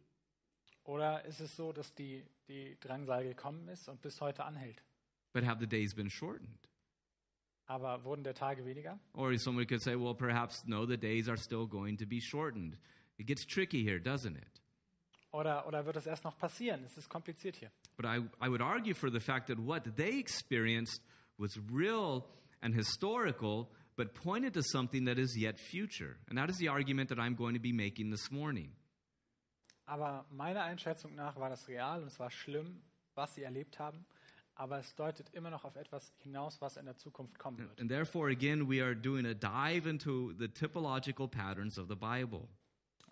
[0.86, 4.82] Oder ist es so, dass die, die Drangsal gekommen ist und bis heute anhält?
[5.32, 6.68] But have the days been shortened?
[7.66, 8.98] Aber wurden der Tage weniger?
[9.12, 12.78] Or somebody could say, well, perhaps no, the days are still going to be shortened.
[13.18, 14.60] It gets tricky here, doesn't it?
[15.32, 16.84] Oder, oder wird es erst noch passieren?
[16.84, 17.72] Es ist kompliziert hier.
[17.96, 21.02] But I, I would argue for the fact that what they experienced
[21.36, 22.24] was real
[22.62, 26.16] and historical, but pointed to something that is yet future.
[26.28, 28.70] And that is the argument that I'm going to be making this morning.
[29.86, 32.82] Aber meiner Einschätzung nach war das real und es war schlimm,
[33.14, 34.04] was sie erlebt haben.
[34.54, 37.80] Aber es deutet immer noch auf etwas hinaus, was in der Zukunft kommen wird.
[37.80, 42.48] And therefore, again, we are doing a dive into the typological patterns of the Bible.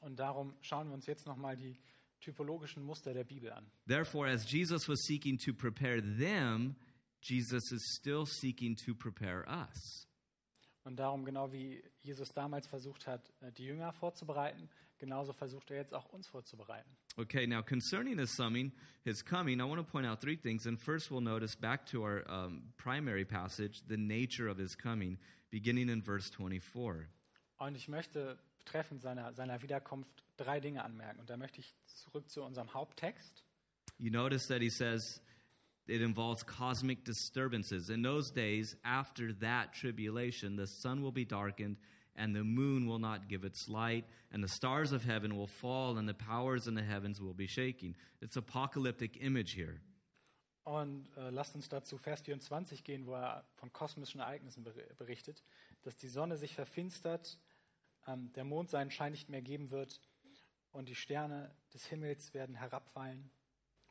[0.01, 1.79] Und darum schauen wir uns jetzt nochmal die
[2.21, 3.71] typologischen Muster der Bibel an.
[3.87, 6.77] Therefore, as Jesus was seeking to prepare them,
[7.21, 10.09] Jesus is still seeking to prepare us.
[10.85, 15.79] Und darum, genau wie Jesus damals versucht hat, äh, die Jünger vorzubereiten, genauso versucht er
[15.79, 16.91] jetzt auch uns vorzubereiten.
[17.17, 18.73] Okay, now concerning his coming,
[19.05, 20.67] his coming, I want to point out three things.
[20.67, 25.19] And first, we'll notice back to our um, primary passage, the nature of his coming,
[25.51, 27.09] beginning in verse 24.
[27.59, 31.21] Und ich möchte betreffend seiner, seiner Wiederkunft drei Dinge anmerken.
[31.21, 33.45] Und da möchte ich zurück zu unserem Haupttext.
[33.99, 35.21] You notice that he says,
[35.87, 37.91] it involves cosmic disturbances.
[37.91, 41.77] In those days, after that tribulation, the sun will be darkened,
[42.17, 45.99] and the moon will not give its light, and the stars of heaven will fall,
[45.99, 47.95] and the powers in the heavens will be shaking.
[48.21, 49.81] It's apocalyptic image here.
[50.65, 55.43] Und äh, lasst uns dazu Vers 24 gehen, wo er von kosmischen Ereignissen ber berichtet,
[55.83, 57.39] dass die Sonne sich verfinstert,
[58.07, 60.01] ähm, der Mond seinen Schein nicht mehr geben wird
[60.73, 63.31] und die Sterne des Himmels werden herabfallen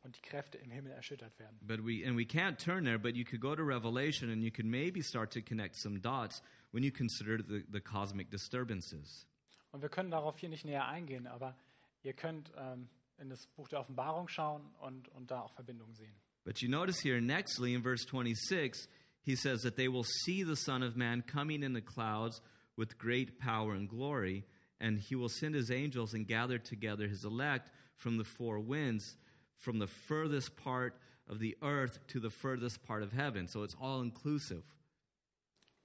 [0.03, 1.57] und die Kräfte im Himmel erschüttert werden.
[1.61, 4.51] But we and we can't turn there, but you could go to Revelation and you
[4.51, 9.25] could maybe start to connect some dots when you consider the, the cosmic disturbances.
[9.71, 11.55] Und wir können darauf hier nicht näher eingehen, aber
[12.03, 16.13] ihr könnt ähm, in das Buch der Offenbarung schauen und, und da auch Verbindungen sehen.
[16.43, 18.87] But you notice here, nextly in verse 26,
[19.21, 22.41] he says that they will see the Son of Man coming in the clouds
[22.75, 24.43] with great power and glory,
[24.79, 29.15] and he will send his angels and gather together his elect from the four winds,
[29.57, 30.95] from the furthest part
[31.27, 33.47] of the earth to the furthest part of heaven.
[33.47, 34.63] So it's all inclusive.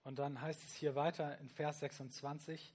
[0.05, 2.73] Und dann heißt es hier weiter in Vers 26,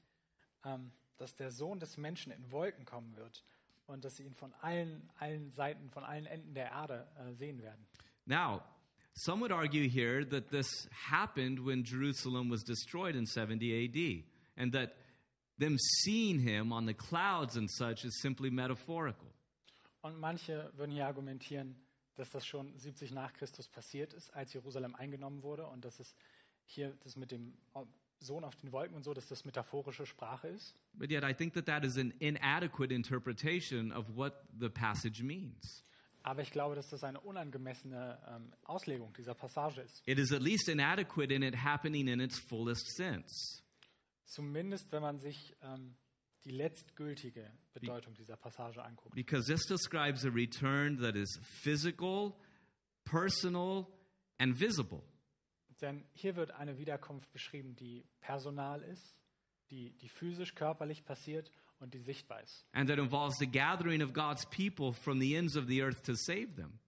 [0.65, 3.43] ähm, dass der Sohn des Menschen in Wolken kommen wird
[3.87, 7.61] und dass sie ihn von allen, allen Seiten, von allen Enden der Erde äh, sehen
[7.61, 7.85] werden.
[8.25, 8.61] Now,
[9.15, 14.23] some would argue here that this happened when Jerusalem was destroyed in 70 AD,
[14.61, 14.95] and that
[15.57, 19.32] them seeing him on the clouds and such is simply metaphorical.
[20.03, 21.81] Und manche würden hier argumentieren,
[22.15, 26.13] dass das schon 70 nach Christus passiert ist, als Jerusalem eingenommen wurde und dass es
[26.65, 27.57] hier das mit dem
[28.19, 30.75] Sohn auf den Wolken und so, dass das metaphorische Sprache ist.
[30.93, 35.85] But yet, I think that that is an inadequate interpretation of what the passage means.
[36.21, 40.05] Aber ich glaube, dass das eine unangemessene ähm, Auslegung dieser Passage ist.
[40.05, 43.61] It is at least inadequate in it happening in its fullest sense.
[44.25, 45.95] Zumindest, wenn man sich ähm,
[46.45, 49.15] die letztgültige Bedeutung dieser Passage anguckt.
[49.15, 52.35] Because this describes a return that is physical,
[53.05, 53.87] personal,
[54.37, 55.03] and visible.
[55.81, 59.17] Denn hier wird eine Wiederkunft beschrieben, die personal ist,
[59.69, 62.65] die, die physisch, körperlich passiert und die sichtbar ist.
[62.73, 66.13] And that involves the gathering of God's people from the ends of the earth to
[66.15, 66.79] save them.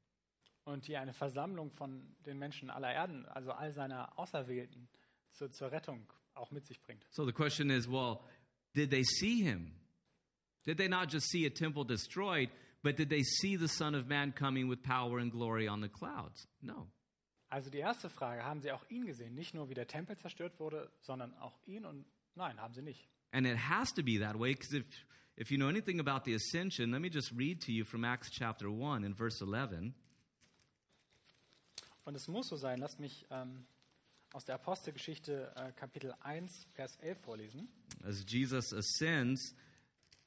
[0.63, 4.87] Und die eine Versammlung von den Menschen aller Erden, also all seiner Auserwählten,
[5.29, 7.05] zur, zur Rettung auch mit sich bringt.
[7.11, 8.19] So the question is well,
[8.75, 9.71] did they see him?
[10.65, 12.49] Did they not just see a temple destroyed,
[12.83, 15.87] but did they see the Son of Man coming with power and glory on the
[15.89, 16.45] clouds?
[16.61, 16.87] No.
[17.49, 19.33] Also die erste Frage, haben sie auch ihn gesehen?
[19.35, 21.85] Nicht nur, wie der Tempel zerstört wurde, sondern auch ihn?
[21.85, 23.07] Und nein, haben sie nicht.
[23.31, 24.85] And it has to be that way because if,
[25.37, 28.29] if you know anything about the ascension, let me just read to you from Acts
[28.29, 29.93] chapter 1 in verse 11.
[32.05, 33.65] Und es muss so sein, lasst mich ähm,
[34.35, 37.69] aus der Apostelgeschichte äh, Kapitel 1, Vers 11 vorlesen.
[38.03, 39.55] As Jesus ascends,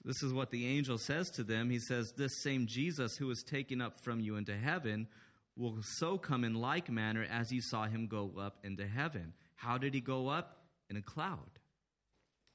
[0.02, 1.68] this is what the angel says to them.
[1.68, 5.08] He says, This same Jesus who was taken up from you into heaven
[5.56, 9.34] will so come in like manner as you saw him go up into heaven.
[9.56, 10.54] How did he go up?
[10.88, 11.60] In a cloud.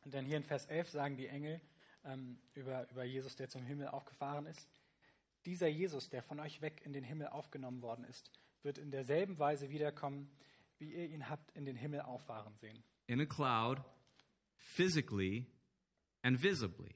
[0.03, 1.61] Und dann hier in Vers 11 sagen die Engel
[2.03, 4.67] ähm, über, über Jesus, der zum Himmel aufgefahren ist.
[5.45, 8.31] Dieser Jesus, der von euch weg in den Himmel aufgenommen worden ist,
[8.63, 10.31] wird in derselben Weise wiederkommen,
[10.83, 12.83] wie ihr ihn habt in den Himmel auffahren sehen.
[13.07, 13.81] In a cloud,
[14.57, 15.45] physically
[16.21, 16.95] and visibly.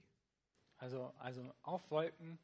[0.78, 2.38] Also, also auf Wolken,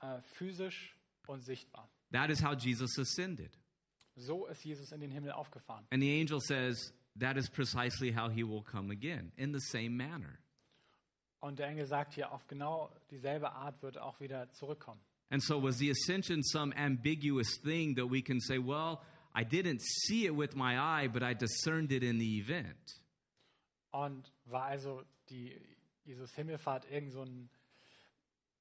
[0.00, 1.90] äh, physisch und sichtbar.
[2.12, 3.58] That is how Jesus ascended.
[4.14, 5.86] So ist Jesus in den Himmel aufgefahren.
[5.90, 9.90] And the angel says, That is precisely how he will come again, in the same
[9.90, 10.38] manner.
[11.40, 15.00] Und der Engel sagt hier, auf genau dieselbe Art wird er auch wieder zurückkommen.
[15.30, 19.00] And so, was the ascension some ambiguous thing that we can say, well,
[19.34, 23.00] I didn't see it with my eye, but I discerned it in the event?
[23.90, 25.54] Und war also die
[26.04, 27.50] Jesus Himmelfahrt irgend so ein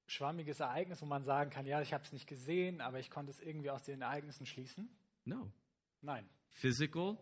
[0.08, 3.32] schwammiges Ereignis, wo man sagen kann, ja, ich habe es nicht gesehen, aber ich konnte
[3.32, 4.90] es irgendwie aus den Ereignissen schließen?
[5.26, 5.52] No.
[6.02, 6.26] Nein.
[6.50, 7.18] Physical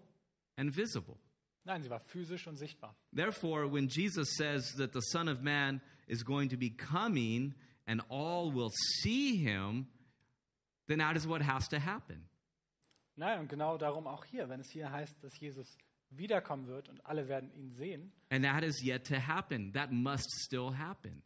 [0.56, 1.18] and visible.
[1.64, 2.96] Nein, sie war physisch und sichtbar.
[3.12, 7.56] Therefore, when Jesus says that the Son of Man is going to be coming
[7.88, 8.70] and all will
[9.02, 9.88] see him,
[10.88, 12.30] then that is what has to happen.
[13.16, 15.78] Nein, und genau darum auch hier, wenn es hier heißt, dass Jesus
[16.10, 19.74] wiederkommen wird und alle werden ihn sehen, And that is yet to happen.
[19.74, 21.24] That must still happen.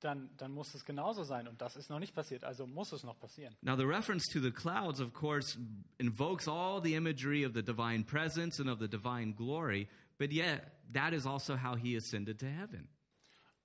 [0.00, 1.46] dann, dann muss es genauso sein.
[1.46, 3.54] Und das ist noch nicht passiert, also muss es noch passieren.
[3.60, 5.58] Now, the reference to the clouds, of course,
[5.98, 9.88] invokes all the imagery of the divine presence and of the divine glory,
[10.18, 10.62] but yet
[10.92, 12.88] that is also how he ascended to heaven.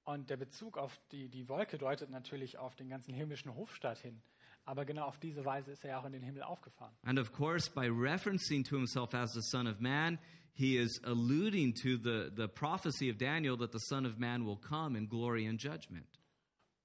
[0.04, 4.22] Und der Bezug auf die, die Wolke deutet natürlich auf den ganzen himmlischen Hofstaat hin.
[4.66, 6.96] Aber genau auf diese Weise ist er ja auch in den Himmel aufgefahren.
[7.04, 10.18] And of course, by referencing to himself as the Son of Man,
[10.54, 14.58] he is alluding to the, the prophecy of Daniel that the Son of Man will
[14.58, 16.08] come in glory and judgment.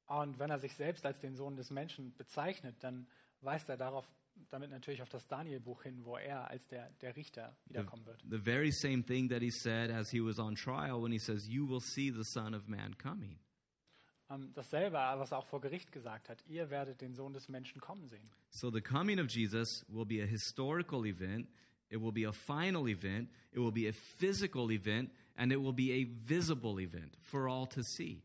[0.06, 3.06] Und wenn er sich selbst als den Sohn des Menschen bezeichnet, dann
[3.40, 4.06] weist er darauf
[4.50, 8.22] damit natürlich auf das Daniel-Buch hin, wo er als der, der Richter The, wiederkommen wird.
[8.28, 11.46] the very same thing that he said as he was on trial when he says,
[11.46, 13.38] You will see the Son of Man coming.
[14.30, 16.40] Ähm, dasselbe, was er auch vor Gericht gesagt hat.
[16.46, 18.30] Ihr werdet den Sohn des Menschen kommen sehen.
[18.50, 21.48] So the coming of Jesus will be a historical event,
[21.88, 25.72] it will be a final event, it will be a physical event, and it will
[25.72, 28.22] be a visible event for all to see.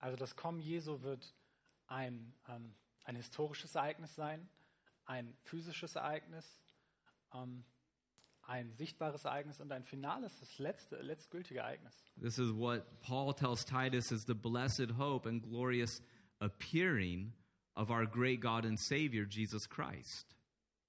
[0.00, 1.32] Also das Kommen Jesu wird
[1.86, 2.74] ein, ähm,
[3.04, 4.48] ein historisches Ereignis sein,
[5.04, 6.60] ein physisches Ereignis,
[7.32, 7.64] ähm,
[8.48, 11.94] ein sichtbares Ereignis und ein finales, das letzte, letztgültige Ereignis.
[12.20, 16.00] This is what Paul tells Titus is the blessed hope and glorious
[16.40, 17.32] appearing
[17.76, 20.34] of our great God and Savior, Jesus Christ.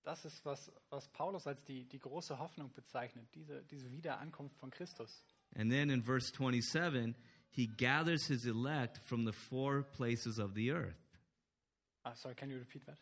[0.04, 4.72] Das ist, was, was Paulus als die, die große Hoffnung bezeichnet, diese, diese Wiederankunft von
[4.72, 5.24] Christus.
[5.54, 7.14] And then in verse 27,
[7.50, 10.96] he gathers his elect from the four places of the earth.
[12.06, 12.98] Ah, sorry, can you repeat that?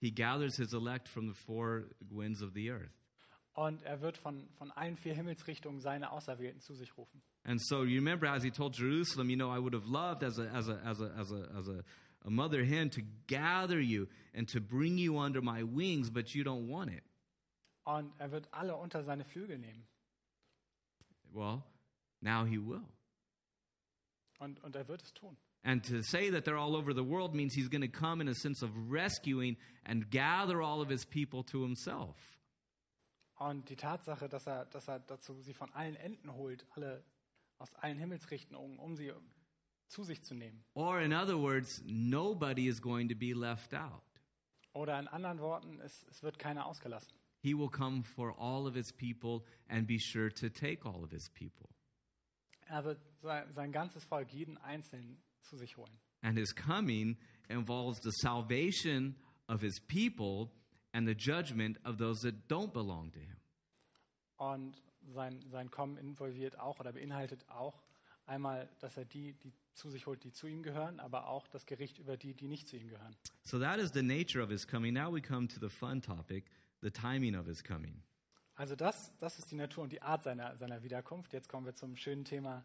[0.00, 2.97] He gathers his elect from the four winds of the earth.
[3.58, 7.20] Und er wird von, von allen vier Himmelsrichtungen seine Auserwählten zu sich rufen.
[7.42, 10.38] And so you remember as he told Jerusalem, you know, I would have loved as
[10.38, 11.82] a, as a, as a, as a, as a,
[12.24, 16.44] a mother hen to gather you and to bring you under my wings, but you
[16.44, 17.02] don't want it.
[17.84, 19.84] Und er wird alle unter seine Flügel nehmen.
[21.32, 21.64] Well,
[22.22, 22.86] now he will.
[24.38, 25.36] Und, und er wird es tun.
[25.64, 28.28] And to say that they're all over the world means he's going to come in
[28.28, 32.37] a sense of rescuing and gather all of his people to himself.
[33.38, 37.04] Und die Tatsache, dass er, dass er dazu sie von allen Enden holt, alle
[37.58, 39.12] aus allen Himmelsrichtungen, um sie
[39.86, 40.64] zu sich zu nehmen.
[40.74, 44.02] Or, in other words, nobody is going to be left out.
[44.72, 47.12] Oder in anderen Worten, es, es wird keiner ausgelassen.
[47.40, 51.10] He will come for all of his people and be sure to take all of
[51.10, 51.68] his people.
[52.66, 55.98] Er wird sein, sein ganzes Volk, jeden Einzelnen, zu sich holen.
[56.22, 57.16] And his coming
[57.48, 60.50] involves the salvation of his people
[60.98, 63.36] and the judgment of those that don't belong to him.
[64.36, 64.76] Und
[65.14, 67.82] sein, sein Kommen involviert auch oder beinhaltet auch
[68.26, 71.66] einmal, dass er die, die zu sich holt, die zu ihm gehören, aber auch das
[71.66, 73.16] Gericht über die, die nicht zu ihm gehören.
[73.44, 74.92] So that is the nature of his coming.
[74.92, 76.50] Now we come to the fun topic
[76.82, 78.02] the timing of his coming.
[78.56, 81.32] Also das, das ist die Natur und die Art seiner, seiner Wiederkunft.
[81.32, 82.64] Jetzt kommen wir zum schönen Thema,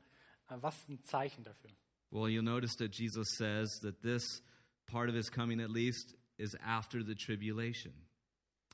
[0.49, 1.69] äh, was ein Zeichen dafür?
[2.09, 4.43] Well, you'll notice that Jesus says that this
[4.87, 7.93] part of his coming, at least, is after the tribulation.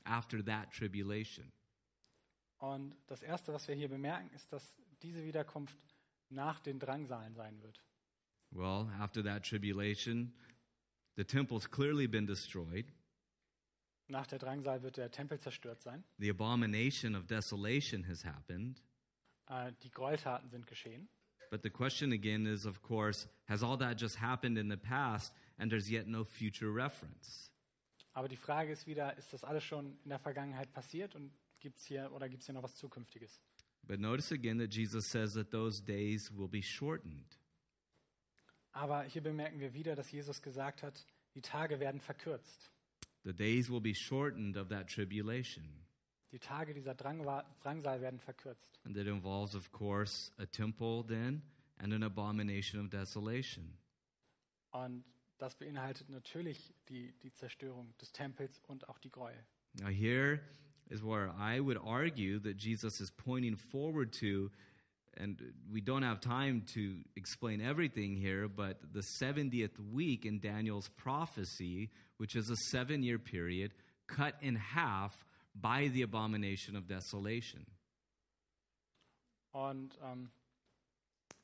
[0.04, 1.52] After that tribulation.
[2.58, 5.78] Und das Erste, was wir hier bemerken, ist, dass diese Wiederkunft
[6.28, 7.82] nach den Drangsalen sein wird.
[8.50, 10.32] Well, after that tribulation,
[11.16, 12.86] the temple's clearly been destroyed.
[14.08, 16.04] Nach der Drangsal wird der Tempel zerstört sein.
[16.18, 18.82] The abomination of desolation has happened.
[19.46, 21.08] Äh, die Gräueltaten sind geschehen.
[21.50, 25.32] But the question again is, of course, has all that just happened in the past
[25.58, 27.49] and there's yet no future reference?
[28.20, 31.86] Aber die Frage ist wieder, ist das alles schon in der Vergangenheit passiert und gibt's
[31.86, 33.40] hier oder gibt es hier noch was Zukünftiges?
[33.84, 37.38] But notice again that Jesus says that those days will be shortened.
[38.72, 41.02] Aber hier bemerken wir wieder, dass Jesus gesagt hat,
[41.34, 42.70] die Tage werden verkürzt.
[43.24, 45.64] The days will be shortened of that tribulation.
[46.30, 48.78] Die Tage dieser Drangsal werden verkürzt.
[48.84, 51.40] And that involves, of course, a temple then
[51.78, 53.78] and an abomination of desolation.
[54.72, 55.06] Und
[55.40, 59.42] das beinhaltet natürlich die, die Zerstörung des Tempels und auch die Gräuel.
[59.74, 60.40] Now, here
[60.90, 64.50] is where I would argue that Jesus is pointing forward to,
[65.16, 65.40] and
[65.72, 71.90] we don't have time to explain everything here, but the 70th week in Daniel's prophecy,
[72.18, 73.72] which is a seven year period,
[74.08, 75.24] cut in half
[75.54, 77.64] by the abomination of desolation.
[79.52, 80.30] Und ähm,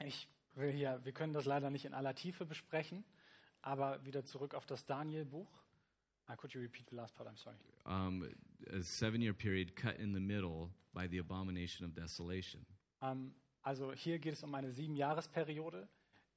[0.05, 3.05] ich will hier, wir können das leider nicht in aller Tiefe besprechen,
[3.67, 5.51] aber wieder zurück auf das Daniel-Buch.
[6.29, 7.29] Ah, could you repeat the last part?
[7.29, 7.57] I'm sorry.
[7.85, 8.29] Um,
[8.73, 12.65] a seven year period cut in the middle by the abomination of desolation.
[13.03, 15.89] Ähm, also hier geht es um eine Siebenjahresperiode,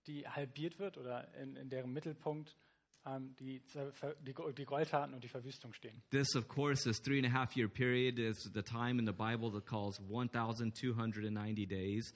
[0.08, 2.56] die halbiert wird oder in, in deren Mittelpunkt
[3.06, 3.62] ähm, die,
[4.26, 6.02] die, die Gräueltaten und die Verwüstung stehen.
[6.10, 9.14] This, of course, this three and a half year period is the time in the
[9.14, 12.14] Bible that calls 1,290 days,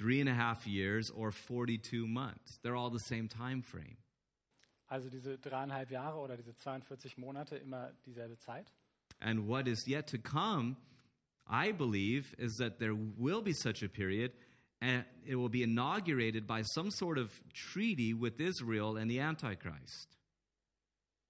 [0.00, 2.58] three and a half years, or 42 months.
[2.62, 3.98] They're all the same time frame.
[4.88, 8.72] Also diese dreieinhalb Jahre oder diese 42 Monate immer dieselbe Zeit.
[9.20, 10.76] And what is yet to come,
[11.46, 14.32] I believe, is that there will be such a period,
[14.80, 20.16] and it will be inaugurated by some sort of treaty with Israel and the Antichrist.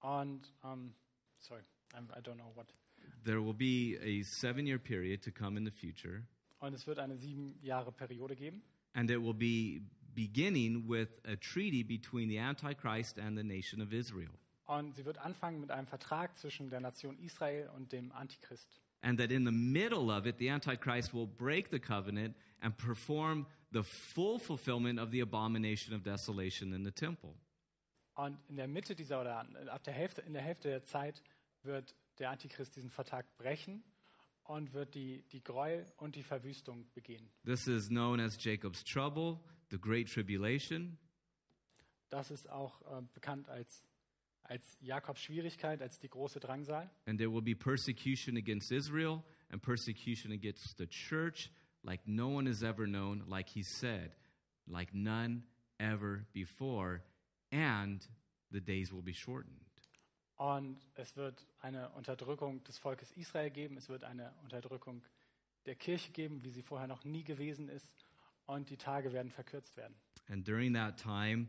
[0.03, 0.91] And, ähm,
[1.41, 1.63] sorry,
[1.95, 2.67] I'm, I don't know what.
[3.25, 6.23] There will be a seven year period to come in the future,
[6.61, 8.63] Und es wird eine sieben Jahre Periode geben.
[8.95, 9.83] and it will be
[10.15, 14.31] beginning with a treaty between the Antichrist and the nation of Israel.
[14.67, 18.81] Und sie wird anfangen mit einem Vertrag zwischen der Nation Israel und dem Antichrist.
[19.03, 23.47] And that in the middle of it, the Antichrist will break the covenant and perform
[23.73, 27.35] the full fulfillment of the abomination of desolation in the temple.
[28.15, 31.23] Und in der Mitte dieser oder ab der Hälfte, in der Hälfte der Zeit
[31.63, 33.83] wird der Antichrist diesen Vertrag brechen
[34.45, 37.31] und wird die, die Gräuel und die Verwüstung begehen.
[37.45, 40.99] This is known as Jacob's trouble, the great tribulation.
[42.09, 43.85] Das ist auch äh, bekannt als,
[44.43, 46.91] als Jakobs Schwierigkeit, als die große Drangsal.
[47.07, 51.51] And there will be persecution against Israel and persecution against the church
[51.83, 54.13] like no one has ever known, like he said,
[54.67, 55.45] like none
[55.79, 57.03] ever before.
[57.53, 58.07] And
[58.51, 59.70] the days will be shortened.
[60.41, 63.77] Und es wird eine Unterdrückung des Volkes Israel geben.
[63.77, 65.03] Es wird eine Unterdrückung
[65.67, 67.93] der Kirche geben, wie sie vorher noch nie gewesen ist.
[68.47, 69.95] Und die Tage werden verkürzt werden.
[70.31, 71.49] And during that time,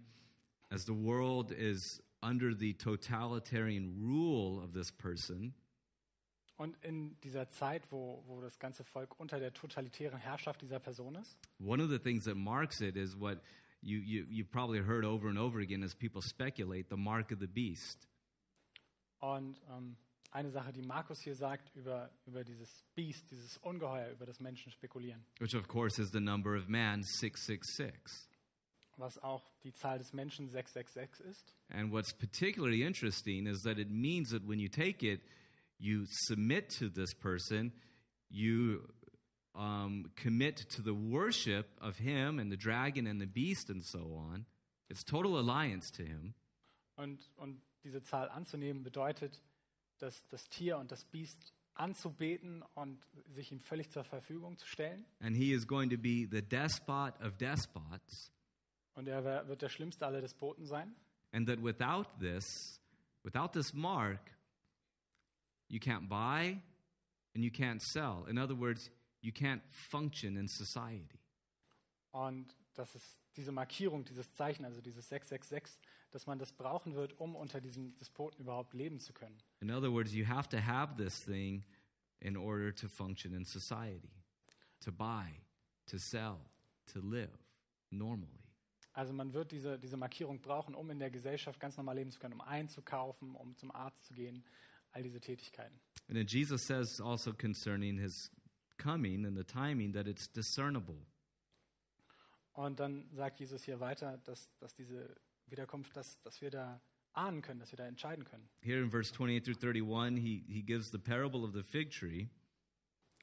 [0.72, 5.54] as the world is under the totalitarian rule of this person,
[6.58, 11.16] Und in dieser Zeit, wo, wo das ganze Volk unter der totalitären Herrschaft dieser Person
[11.16, 13.42] ist, one of the things that marks it is what
[13.82, 17.40] you, you, you probably heard over and over again as people speculate the mark of
[17.40, 18.11] the beast.
[19.22, 19.96] Und ähm,
[20.32, 24.72] eine Sache, die Markus hier sagt über, über dieses Biest, dieses Ungeheuer, über das Menschen
[24.72, 28.28] spekulieren, which of course is the number of man 666.
[28.98, 31.56] was auch die Zahl des Menschen 666 ist.
[31.70, 35.22] And what's particularly interesting is that it means that when you take it,
[35.78, 37.74] you submit to this person,
[38.30, 38.88] you
[39.56, 44.16] um, commit to the worship of him and the dragon and the beast and so
[44.16, 44.46] on.
[44.90, 46.36] It's total alliance to him.
[46.98, 49.42] Und, und diese Zahl anzunehmen bedeutet,
[50.00, 55.06] dass das Tier und das Biest anzubeten und sich ihm völlig zur Verfügung zu stellen.
[55.20, 58.32] And he is going to be the despot of despots.
[58.94, 60.96] Und er wird der schlimmste aller Despoten sein.
[61.32, 62.80] And that without this,
[63.24, 64.20] without this mark,
[65.70, 66.62] you can't buy
[67.34, 68.28] and you can't sell.
[68.28, 71.20] In other words, you can't function in society.
[72.12, 75.80] Und dass es diese Markierung, dieses Zeichen, also dieses 666,
[76.12, 79.38] dass man das brauchen wird, um unter diesem Despoten überhaupt leben zu können.
[79.62, 81.66] In other words, you have to have this thing
[82.20, 84.12] in order to function in society,
[84.80, 85.42] to buy,
[85.88, 86.38] to sell,
[86.86, 87.38] to live
[87.90, 88.42] normally.
[88.94, 92.20] Also man wird diese, diese Markierung brauchen, um in der Gesellschaft ganz normal leben zu
[92.20, 94.44] können, um einzukaufen, um zum Arzt zu gehen,
[94.92, 95.80] all diese Tätigkeiten.
[96.10, 98.30] And then Jesus says also concerning his
[98.78, 101.06] coming and the timing that it's discernible.
[102.54, 105.16] Und dann sagt Jesus hier weiter, dass, dass diese
[105.52, 106.82] Wiederkunft, dass, dass wir da
[107.14, 108.50] ahnen können, dass wir da entscheiden können.
[108.62, 112.28] Here in verse 28 through 31, he, he gives the parable of the fig tree,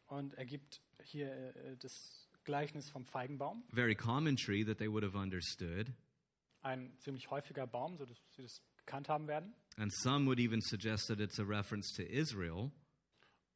[0.06, 5.04] Und er gibt hier äh, das Gleichnis vom Feigenbaum, very common tree that they would
[5.04, 5.92] have understood.
[6.62, 9.54] ein ziemlich häufiger Baum, so dass sie das gekannt haben werden.
[9.76, 12.70] And some would even suggest that it's a reference to Israel,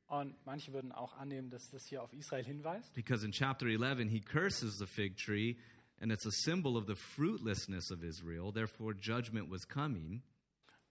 [0.07, 2.93] Und manche würden auch annehmen, dass das hier auf Israel hinweist.
[2.95, 5.57] because in chapter 11, he curses the fig tree,
[6.03, 8.53] and it's a symbol of the fruitlessness of Israel.
[8.53, 10.23] Therefore, judgment was coming.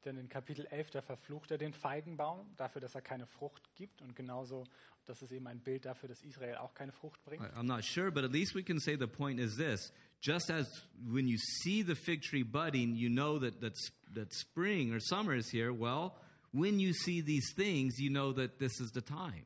[0.05, 4.01] Denn in Kapitel 11, da verflucht er den Feigenbaum dafür, dass er keine Frucht gibt.
[4.01, 4.63] Und genauso,
[5.05, 7.43] das ist eben ein Bild dafür, dass Israel auch keine Frucht bringt.
[7.55, 9.91] I'm not sure, but at least we can say the point is this.
[10.21, 10.65] Just as
[11.07, 13.73] when you see the fig tree budding, you know that, that,
[14.15, 16.15] that spring or summer is here, well,
[16.51, 19.45] when you see these things, you know that this is the time.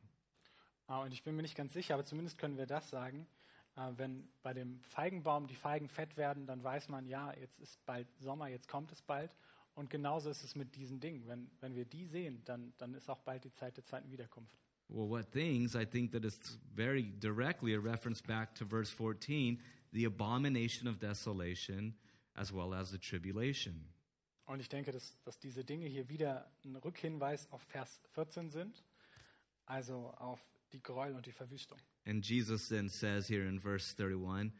[0.88, 3.26] Ah, Und ich bin mir nicht ganz sicher, aber zumindest können wir das sagen.
[3.76, 7.84] Äh, Wenn bei dem Feigenbaum die Feigen fett werden, dann weiß man, ja, jetzt ist
[7.84, 9.34] bald Sommer, jetzt kommt es bald.
[9.74, 11.26] Und genauso ist es mit diesen Dingen.
[11.26, 14.56] Wenn, wenn wir die sehen, dann, dann ist auch bald die Zeit der zweiten Wiederkunft.
[14.88, 15.74] Well, what things?
[15.74, 19.60] I think that it's very directly a reference back to verse 14
[19.92, 21.94] the abomination of desolation
[22.34, 23.88] as well as the tribulation.
[24.46, 28.84] Und ich denke, dass, dass diese Dinge hier wieder ein Rückhinweis auf Vers 14 sind,
[29.64, 30.40] also auf
[30.72, 31.78] die Gräuel und die Verwüstung.
[32.06, 34.52] And Jesus then says here in verse 31,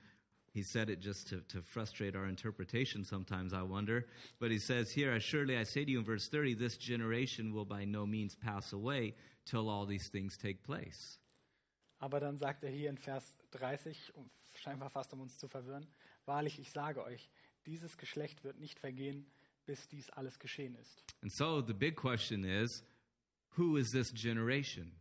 [0.53, 4.07] he said it just to, to frustrate our interpretation sometimes, I wonder.
[4.40, 7.66] But he says here, Surely I say to you in verse 30, this generation will
[7.66, 11.18] by no means pass away till all these things take place.
[12.01, 15.86] Aber dann sagt er hier in Vers 30, um, scheinbar fast um uns zu verwirren,
[16.24, 17.30] wahrlich, ich sage euch,
[17.66, 19.26] dieses Geschlecht wird nicht vergehen,
[19.66, 21.05] bis dies alles geschehen ist.
[21.22, 22.82] And so the big question is
[23.59, 24.92] who is this generation?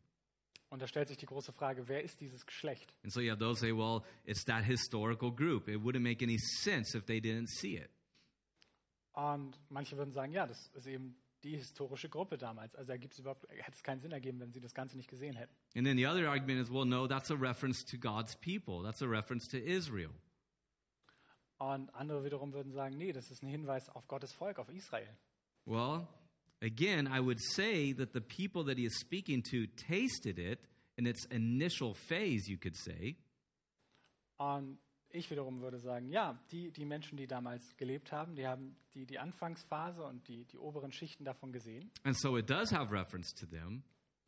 [0.70, 2.94] Und da stellt sich die große Frage, wer ist dieses Geschlecht?
[3.04, 5.68] And so you have those say, well, it's that historical group.
[5.68, 7.90] It wouldn't make any sense if they didn't see it.
[9.14, 12.76] Und manche würden sagen, ja, das ist eben die historische Gruppe damals.
[12.76, 15.36] Also da gibt's überhaupt, hätte es keinen Sinn ergeben, wenn sie das Ganze nicht gesehen
[15.36, 15.56] hätten.
[15.76, 18.84] And then the other argument is, well, no, that's a reference to God's people.
[18.84, 20.12] That's a reference to Israel.
[21.58, 25.16] Und andere wiederum würden sagen, nee, das ist ein Hinweis auf Gottes Volk, auf Israel.
[25.66, 26.08] Well,
[26.66, 30.60] Again, I would say that the people that he is speaking to tasted it
[30.98, 33.18] in its initial phase, you could say.
[34.38, 34.80] Und
[35.12, 39.06] ich wiederum würde sagen, ja, die, die Menschen, die damals gelebt haben, die haben die,
[39.06, 41.92] die Anfangsphase und die, die oberen Schichten davon gesehen.
[42.04, 43.84] And so it does have reference to them.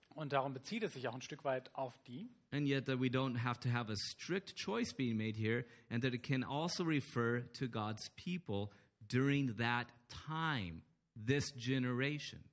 [0.10, 2.30] Und darum bezieht es sich auch ein Stück weit auf die.
[2.52, 6.04] And yet, that we don't have to have a strict choice being made here, and
[6.04, 8.72] that it can also refer to God's people
[9.10, 10.82] during that time,
[11.26, 12.44] this generation.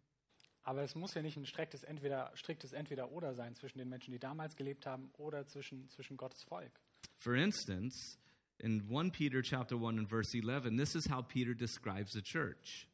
[0.62, 4.18] Aber es muss ja nicht ein striktes Entweder, striktes Entweder-Oder sein zwischen den Menschen, die
[4.18, 6.72] damals gelebt haben, oder zwischen, zwischen Gottes Volk.
[7.18, 8.18] For instance,
[8.58, 12.88] in 1 Peter chapter 1 and verse 11, this is how Peter describes the church.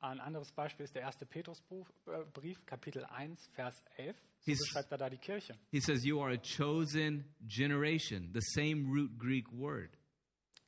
[0.00, 4.16] Ein anderes Beispiel ist der erste Petrusbrief, äh, Kapitel 1, Vers 11.
[4.40, 5.56] So He's- beschreibt er da die Kirche.
[5.70, 9.96] He says, You are a chosen generation, the same root Greek word.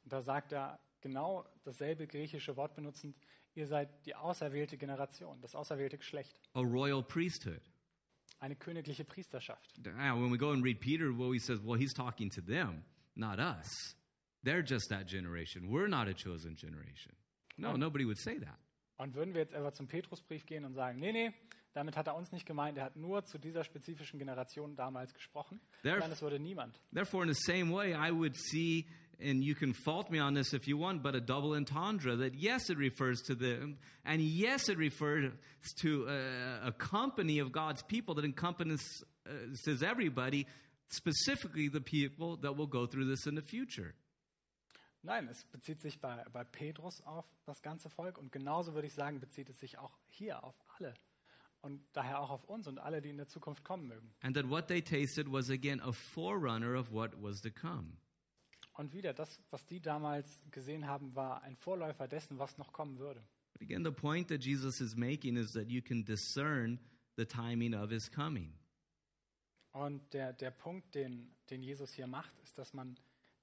[0.04, 3.16] Da sagt er genau dasselbe griechische Wort benutzend,
[3.58, 7.60] ihr seid die auserwählte Generation, das auserwählte Geschlecht, a royal priesthood.
[8.40, 9.78] eine königliche Priesterschaft.
[9.84, 12.84] Now, when we go and read Peter, well, he says, well, he's talking to them,
[13.16, 13.96] not us.
[14.44, 15.68] They're just that generation.
[15.68, 17.12] We're not a chosen generation.
[17.56, 18.58] No, nobody would say that.
[18.96, 21.32] Und würden wir jetzt aber zum Petrusbrief gehen und sagen, nee, nee,
[21.72, 25.60] damit hat er uns nicht gemeint, er hat nur zu dieser spezifischen Generation damals gesprochen.
[25.82, 26.80] There- Nein, das würde niemand.
[26.92, 28.86] Therefore, in the same way, I would see,
[29.20, 32.34] and you can fault me on this if you want, but a double entendre that
[32.34, 35.32] yes, it refers to the, and yes, it refers
[35.80, 40.46] to a, a company of God's people that encompasses uh, says everybody,
[40.88, 43.94] specifically the people that will go through this in the future.
[45.04, 48.94] Nein, es bezieht sich bei, bei Petrus auf das ganze Volk und genauso würde ich
[48.94, 50.94] sagen, bezieht es sich auch hier auf alle
[51.60, 54.12] und daher auch auf uns und alle, die in der Zukunft kommen mögen.
[54.22, 57.98] And that what they tasted was again a forerunner of what was to come.
[58.78, 63.00] Und wieder, das, was die damals gesehen haben, war ein Vorläufer dessen, was noch kommen
[63.00, 63.20] würde.
[63.52, 66.78] But again, the point that Jesus is making is that you can discern
[67.16, 68.52] the timing of his coming.
[69.72, 72.96] Und der, der Punkt, den, den Jesus hier macht, ist, dass man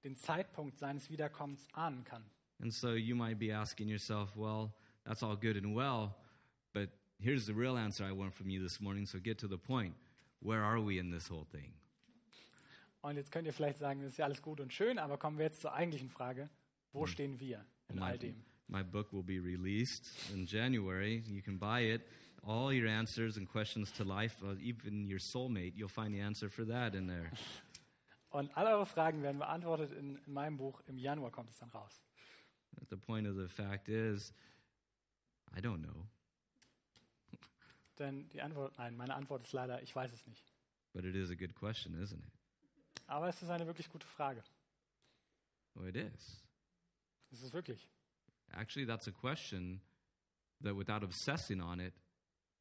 [0.05, 2.23] den Zeitpunkt seines Wiederkommens ahnen kann.
[2.61, 4.71] And so you might be asking yourself, well,
[5.03, 6.15] that's all good and well,
[6.71, 9.57] but here's the real answer I want from you this morning, so get to the
[9.57, 9.95] point.
[10.39, 11.73] Where are we in this whole thing?
[13.05, 15.37] Und jetzt könnt ihr vielleicht sagen, das ist ja alles gut und schön, aber kommen
[15.37, 16.49] wir jetzt zur eigentlichen Frage.
[16.91, 18.43] Wo stehen wir in all dem?
[18.67, 21.23] my book will be released in January.
[21.27, 22.01] You can buy it.
[22.41, 26.49] All your answers and questions to life, uh, even your soulmate, you'll find the answer
[26.49, 27.31] for that in there.
[28.31, 30.81] Und alle eure Fragen werden beantwortet in, in meinem Buch.
[30.87, 32.01] Im Januar kommt es dann raus.
[32.89, 34.33] The point of the fact is,
[35.55, 36.07] I don't know,
[37.99, 40.51] Denn die Antwort, nein, meine Antwort ist leider, ich weiß es nicht.
[40.91, 42.44] but it is a good question, isn't it?
[43.07, 44.43] Aber es ist eine wirklich gute Frage.
[45.75, 46.43] Well, it is.
[47.31, 47.87] Es ist wirklich.
[48.51, 49.81] Actually, that's a question
[50.61, 51.93] that, without obsessing on it,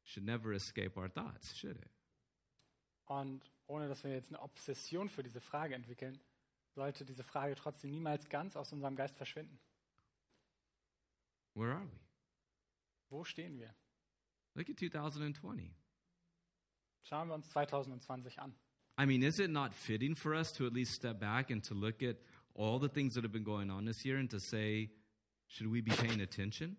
[0.03, 1.89] should never escape our thoughts, should it?
[3.05, 6.19] Und ohne dass wir jetzt eine Obsession für diese Frage entwickeln,
[6.73, 9.59] sollte diese Frage trotzdem niemals ganz aus unserem Geist verschwinden.
[11.53, 11.99] Where are we?
[13.09, 13.73] Wo stehen wir?
[14.55, 15.73] Look at 2020.
[17.03, 18.57] Schauen wir uns 2020 an.
[18.97, 21.73] I mean, is it not fitting for us to at least step back and to
[21.73, 22.15] look at
[22.53, 24.89] all the things that have been going on this year and to say,
[25.47, 26.77] should we be paying attention?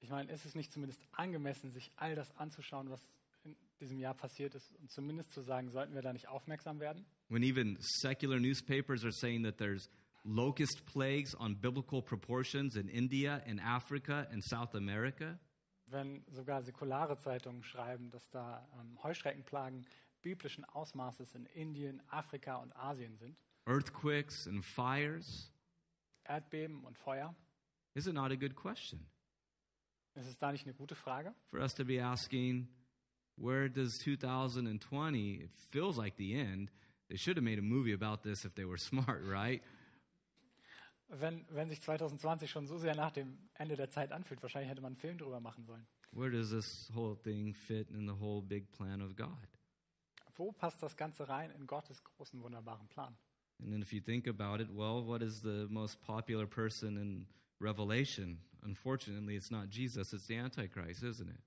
[0.00, 3.00] Ich meine, ist es nicht zumindest angemessen, sich all das anzuschauen, was
[3.44, 7.04] in diesem Jahr passiert ist und zumindest zu sagen, sollten wir da nicht aufmerksam werden?
[7.28, 9.88] When even secular newspapers are saying that there's
[10.24, 15.38] locust plagues on biblical proportions in India, in Africa, and South America?
[15.86, 19.86] Wenn sogar säkulare Zeitungen schreiben, dass da ähm, Heuschreckenplagen
[20.22, 25.52] biblischen Ausmaßes in Indien, Afrika und Asien sind, Earthquakes and fires?
[26.24, 27.34] Erdbeben und Feuer,
[27.94, 29.06] Is it not a good question?
[30.14, 31.34] ist es da nicht eine gute Frage?
[31.50, 32.68] for us to be asking,
[33.36, 35.40] where does 2020?
[35.42, 36.70] It feels like the end.
[37.08, 39.62] They should have made a movie about this if they were smart, right?
[41.10, 44.82] Wenn, wenn sich 2020 schon so sehr nach dem Ende der Zeit anfühlt, wahrscheinlich hätte
[44.82, 45.86] man einen Film drüber machen sollen.
[46.12, 49.48] Where does this whole thing fit in the whole big plan of God?
[50.38, 53.16] Wo passt das Ganze rein in Gottes großen, wunderbaren Plan?
[53.60, 57.26] And then if you think about it, well, what is the most popular person in
[57.60, 58.40] Revelation?
[58.62, 61.40] Unfortunately, it's not Jesus, it's the Antichrist, isn't it?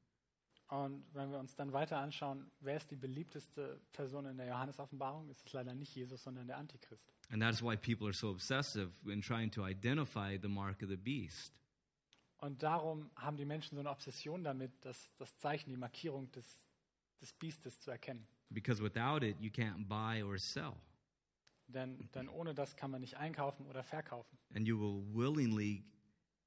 [0.67, 5.29] Und wenn wir uns dann weiter anschauen, wer ist die beliebteste Person in der Johannes-Offenbarung,
[5.29, 7.13] ist es leider nicht Jesus, sondern der Antichrist.
[7.29, 10.97] And that's why people are so obsessive in trying to identify the mark of the
[10.97, 11.61] beast.
[12.37, 16.61] Und darum haben die Menschen so eine Obsession damit, das, das Zeichen, die Markierung des,
[17.21, 18.25] des Biestes zu erkennen.
[18.53, 20.75] Because without it, you can't buy or sell.
[21.67, 24.37] Denn, denn ohne das kann man nicht einkaufen oder verkaufen.
[24.53, 25.83] and you will willingly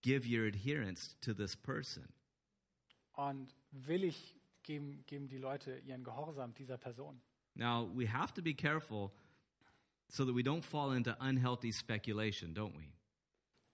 [0.02, 2.06] give your adherence to this person.
[3.14, 7.20] Und willig geben, geben die Leute ihren Gehorsam dieser Person.
[7.54, 9.12] Now, we have to be careful
[10.08, 12.92] so that we don't fall into unhealthy speculation, don't we?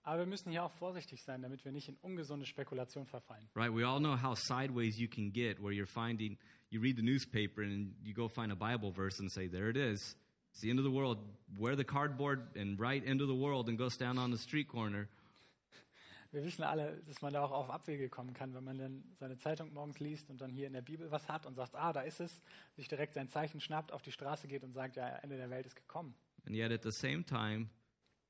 [0.03, 3.47] Aber wir müssen hier auch vorsichtig sein, damit wir nicht in ungesunde Spekulation verfallen.
[3.55, 3.71] Right?
[3.73, 6.37] We all know how sideways you can get where you're finding,
[6.71, 9.77] you read the newspaper and you go find a Bible verse and say, there it
[9.77, 10.15] is.
[10.51, 11.19] It's the end of the world.
[11.57, 14.67] Wear the cardboard and write end of the world and go stand on the street
[14.67, 15.07] corner.
[16.31, 19.37] Wir wissen alle, dass man da auch auf Abwege kommen kann, wenn man dann seine
[19.37, 22.01] Zeitung morgens liest und dann hier in der Bibel was hat und sagt, ah, da
[22.01, 22.41] ist es,
[22.77, 25.65] sich direkt sein Zeichen schnappt, auf die Straße geht und sagt, ja, Ende der Welt
[25.65, 26.15] ist gekommen.
[26.45, 27.69] And yet at the same time,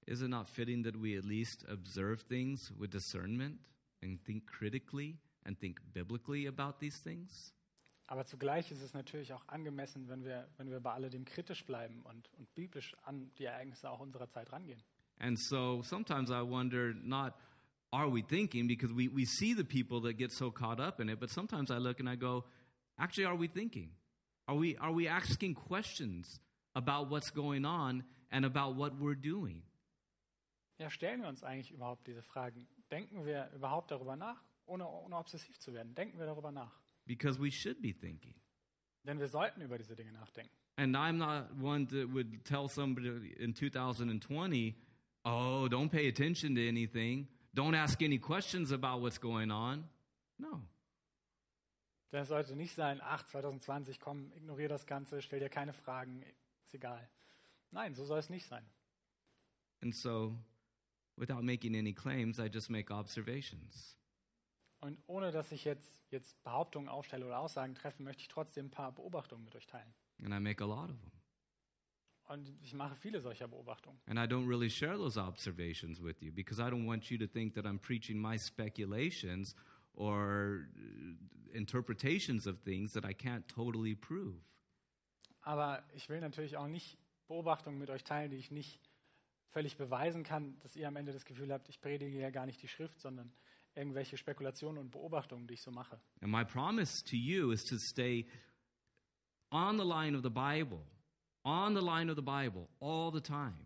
[0.08, 3.60] is it not fitting that we at least observe things with discernment
[4.02, 7.54] and think critically and think biblically about these things?
[8.12, 12.02] Aber zugleich ist es natürlich auch angemessen, wenn wir, wenn wir bei alledem kritisch bleiben
[12.02, 14.84] und, und biblisch an die Ereignisse auch unserer Zeit rangehen.
[15.20, 17.34] And so sometimes I wonder not
[17.94, 21.08] are we thinking because we, we see the people that get so caught up in
[21.08, 22.44] it, but sometimes I look and I go,
[22.98, 23.92] actually, are we thinking?
[24.46, 26.42] Are we, are we asking questions
[26.76, 29.64] about what's going on and about what we're doing?
[30.80, 32.68] Ja, stellen wir uns eigentlich überhaupt diese Fragen?
[32.92, 35.96] Denken wir überhaupt darüber nach, ohne, ohne obsessiv zu werden?
[35.96, 36.82] Denken wir darüber nach?
[37.12, 38.34] Because we should be thinking.
[39.04, 40.56] Denn wir sollten über diese Dinge nachdenken.
[40.78, 44.76] And I'm not one that would tell somebody in 2020,
[45.26, 47.28] oh, don't pay attention to anything.
[47.54, 49.84] Don't ask any questions about what's going on.
[50.38, 50.62] No.
[52.12, 56.24] Das sollte nicht sein, ach, 2020, komm, ignoriere das Ganze, stell dir keine Fragen,
[56.64, 57.10] ist egal.
[57.72, 58.66] Nein, so soll es nicht sein.
[59.82, 60.38] And so,
[61.18, 63.98] without making any claims, I just make observations.
[64.82, 68.72] Und ohne dass ich jetzt, jetzt Behauptungen aufstelle oder Aussagen treffe, möchte ich trotzdem ein
[68.72, 69.94] paar Beobachtungen mit euch teilen.
[70.24, 71.12] And I make a lot of them.
[72.26, 74.00] Und ich mache viele solcher Beobachtungen.
[74.08, 77.28] And I don't really share those observations with you because I don't want you to
[77.28, 79.56] think that I'm preaching my speculations
[79.94, 84.42] or uh, interpretations of things that I can't totally prove.
[85.42, 88.80] Aber ich will natürlich auch nicht Beobachtungen mit euch teilen, die ich nicht
[89.50, 92.62] völlig beweisen kann, dass ihr am Ende das Gefühl habt, ich predige ja gar nicht
[92.62, 93.34] die Schrift, sondern
[93.76, 96.00] irgendwelche Spekulationen und Beobachtungen, die ich so mache.
[96.22, 98.26] And my promise to you is to stay
[99.52, 100.86] on the line of the Bible,
[101.44, 103.58] on the line of the Bible all the time.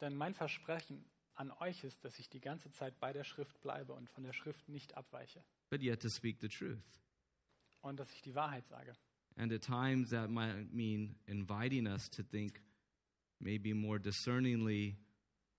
[0.00, 3.92] Denn mein Versprechen an euch ist, dass ich die ganze Zeit bei der Schrift bleibe
[3.94, 5.42] und von der Schrift nicht abweiche.
[5.70, 6.78] but yet to speak the truth.
[7.82, 8.94] Und dass ich die Wahrheit sage.
[9.36, 12.62] And at times that might mean inviting us to think
[13.38, 14.96] maybe more discerningly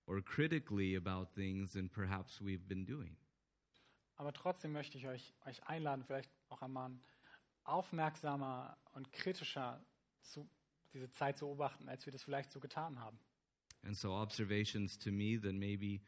[0.08, 3.16] or critically about things than perhaps we've been doing.
[4.16, 7.00] Aber trotzdem möchte ich euch, euch einladen, vielleicht auch ermahnen,
[7.64, 9.80] aufmerksamer und kritischer
[10.22, 10.48] zu,
[10.92, 13.18] diese Zeit zu beobachten, als wir das vielleicht so getan haben.
[13.84, 16.00] And so, observations to me that maybe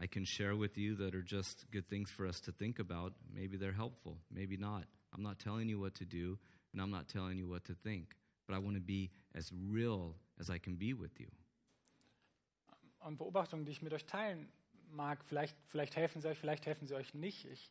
[0.00, 3.12] I can share with you that are just good things for us to think about,
[3.30, 4.86] maybe they're helpful, maybe not.
[5.12, 6.38] I'm not telling you what to do,
[6.72, 8.16] and I'm not telling you what to think,
[8.46, 11.28] but I want to be as real as I can be with you.
[13.04, 14.50] Und Beobachtungen, die ich mit euch teilen
[14.90, 17.46] mag, vielleicht, vielleicht helfen sie euch, vielleicht helfen sie euch nicht.
[17.46, 17.70] Ich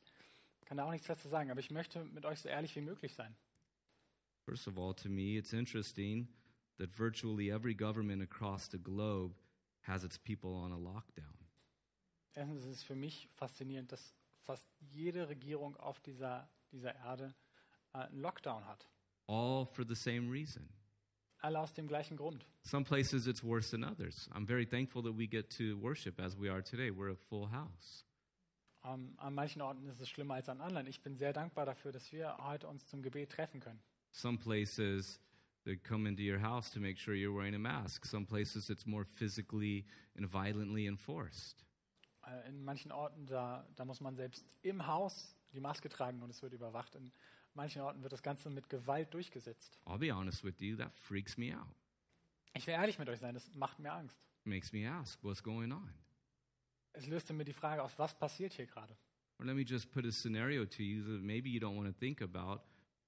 [0.65, 3.13] kann da auch nichts dazu sagen, aber ich möchte mit euch so ehrlich wie möglich
[3.13, 3.35] sein.
[4.45, 6.27] First of all, to me, it's interesting
[6.77, 9.35] that virtually every government across the globe
[9.81, 11.37] has its people on a lockdown.
[12.33, 17.35] Erstens ist es für mich faszinierend, dass fast jede Regierung auf dieser, dieser Erde
[17.93, 18.87] äh, einen Lockdown hat.
[19.27, 20.67] all for the same reason.
[21.41, 22.45] Alle aus dem gleichen Grund.
[22.63, 24.29] Some places it's worse than others.
[24.33, 26.91] I'm very thankful that we get to worship as we are today.
[26.91, 28.05] We're a full house.
[28.83, 30.87] Ähm, an manchen Orten ist es schlimmer als an anderen.
[30.87, 33.81] Ich bin sehr dankbar dafür, dass wir heute uns zum Gebet treffen können.
[34.11, 35.19] Some places
[35.63, 38.05] they come into your house to make sure you're wearing a mask.
[38.05, 39.85] Some places it's more physically
[40.15, 41.65] and violently enforced.
[42.23, 46.29] Äh, in manchen Orten, da, da muss man selbst im Haus die Maske tragen und
[46.29, 46.95] es wird überwacht.
[46.95, 47.11] In
[47.55, 49.79] manchen Orten wird das Ganze mit Gewalt durchgesetzt.
[49.85, 51.75] I'll be honest with you, that freaks me out.
[52.53, 54.17] Ich will ehrlich mit euch sein, das macht mir Angst.
[54.43, 55.93] Makes me ask, what's going on?
[56.93, 58.97] Es löste mir die Frage aus, was passiert hier gerade?
[59.39, 61.97] Or let me just put a scenario to you that maybe you don't want to
[61.97, 62.61] think about,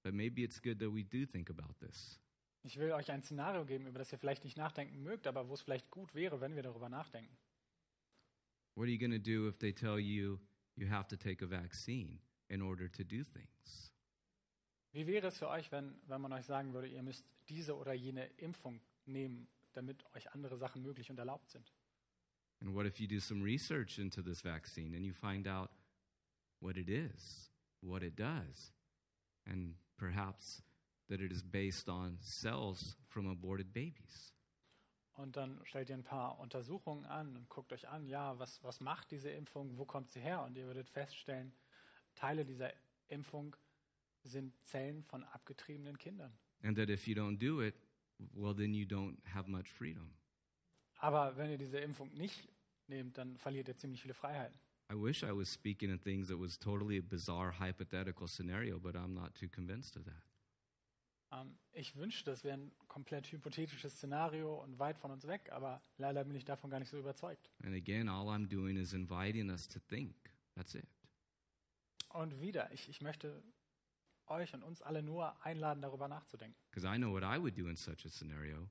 [0.04, 2.20] but maybe it's good that we do think about this.
[2.64, 5.54] Ich will euch ein Szenario geben, über das ihr vielleicht nicht nachdenken mögt, aber wo
[5.54, 7.38] es vielleicht gut wäre, wenn wir darüber nachdenken.
[8.76, 10.40] What are you going to do if they tell you
[10.76, 13.93] you have to take a vaccine in order to do things?
[14.94, 17.94] Wie wäre es für euch, wenn, wenn man euch sagen würde, ihr müsst diese oder
[17.94, 21.74] jene Impfung nehmen, damit euch andere Sachen möglich und erlaubt sind?
[22.62, 25.72] And what if you do some research into this vaccine and you find out
[26.60, 28.72] what it is, what it does,
[29.46, 30.64] and perhaps
[31.10, 34.32] that it is based on cells from aborted babies?
[35.16, 38.80] Und dann stellt ihr ein paar Untersuchungen an und guckt euch an, ja, was, was
[38.80, 40.44] macht diese Impfung, wo kommt sie her?
[40.44, 41.54] Und ihr würdet feststellen,
[42.16, 42.72] Teile dieser
[43.10, 43.56] Impfung
[44.24, 46.32] sind Zellen von abgetriebenen Kindern.
[46.64, 47.76] And that if you don't do it,
[48.34, 50.10] well, then you don't have much freedom.
[50.98, 52.48] Aber wenn ihr diese Impfung nicht
[52.88, 54.58] nehmt, dann verliert ihr ziemlich viele Freiheiten.
[54.92, 58.96] I wish I was speaking in things that was totally a bizarre hypothetical scenario, but
[58.96, 60.24] I'm not too convinced of that.
[61.34, 65.82] Ähm, ich wünschte, das wäre ein komplett hypothetisches Szenario und weit von uns weg, aber
[65.98, 67.50] leider bin ich davon gar nicht so überzeugt.
[67.64, 70.16] And again, all I'm doing is inviting us to think.
[70.56, 70.88] That's it.
[72.10, 73.42] Und wieder, ich, ich möchte
[74.28, 76.58] euch und uns alle nur einladen, darüber nachzudenken.
[76.72, 78.70] Because I know what I would do in such a scenario.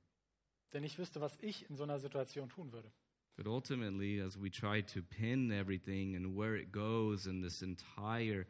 [0.72, 2.90] Denn ich wüsste, was ich in so einer Situation tun würde.
[3.36, 8.46] But ultimately, as we try to pin everything and where it goes in this entire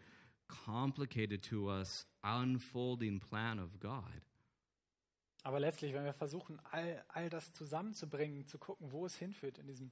[0.48, 4.22] complicated to us unfolding plan of God,
[5.44, 9.66] Aber letztlich, wenn wir versuchen, all, all das zusammenzubringen, zu gucken, wo es hinführt in
[9.66, 9.90] diesem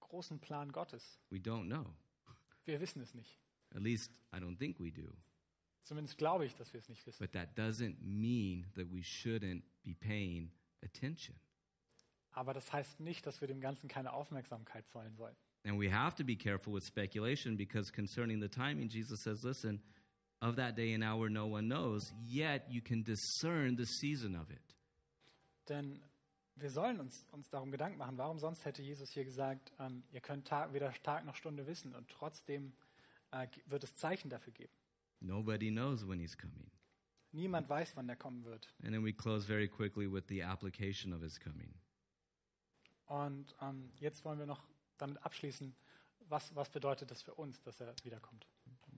[0.00, 1.86] großen Plan Gottes, we don't know.
[2.64, 3.40] wir wissen es nicht.
[3.74, 5.12] At least I don't think we do.
[5.84, 7.18] Zumindest glaube ich, dass wir es nicht wissen.
[7.18, 10.52] But that doesn't mean that we shouldn't be paying
[10.82, 11.36] attention.
[12.30, 15.36] Aber das heißt nicht, dass wir dem Ganzen keine Aufmerksamkeit zollen sollen.
[15.64, 19.82] And we have to be careful with speculation because concerning the timing, Jesus says, listen,
[20.40, 24.50] of that day and hour no one knows, yet you can discern the season of
[24.50, 24.74] it.
[25.68, 26.02] Denn
[26.56, 30.20] wir sollen uns, uns darum Gedanken machen, warum sonst hätte Jesus hier gesagt, ähm, ihr
[30.20, 32.72] könnt Tag, weder Tag noch Stunde wissen und trotzdem
[33.30, 34.72] äh, wird es Zeichen dafür geben.
[35.22, 36.70] Nobody knows when he's coming.
[37.32, 38.68] Niemand weiß, wann der kommen wird.
[38.82, 41.74] And then we close very quickly with the application of his coming.
[43.06, 44.62] Und ähm, jetzt wollen wir noch
[44.98, 45.74] damit abschließen,
[46.28, 48.46] was, was bedeutet das für uns, dass er wiederkommt.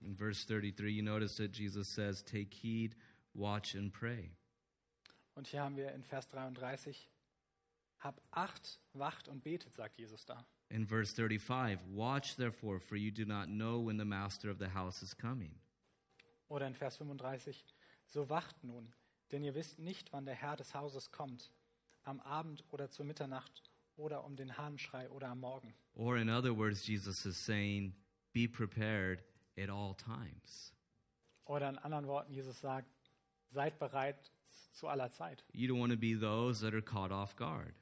[0.01, 2.95] In verse 33, you notice that Jesus says, Take heed,
[3.33, 4.31] watch, and pray.
[5.35, 7.09] Und hier haben wir in Vers 33,
[7.99, 10.45] hab Acht, wacht und betet, sagt Jesus da.
[10.69, 14.73] In verse 35, Watch therefore, for you do not know when the master of the
[14.73, 15.59] house is coming.
[16.47, 17.65] Oder in Vers 35,
[18.05, 18.93] so wacht nun,
[19.31, 21.51] denn ihr wisst nicht, wann der Herr des Hauses kommt,
[22.03, 23.63] am Abend oder zur Mitternacht
[23.95, 25.73] oder um den Hahnschrei oder am Morgen.
[25.93, 27.95] Or, in other words, Jesus is saying,
[28.33, 29.23] Be prepared
[29.57, 30.73] at all times.
[31.45, 32.89] Oder in anderen Worten, Jesus sagt,
[33.47, 34.31] seid bereit
[34.73, 35.45] zu aller Zeit.
[35.53, 37.73] You don't want to be those that are caught off guard.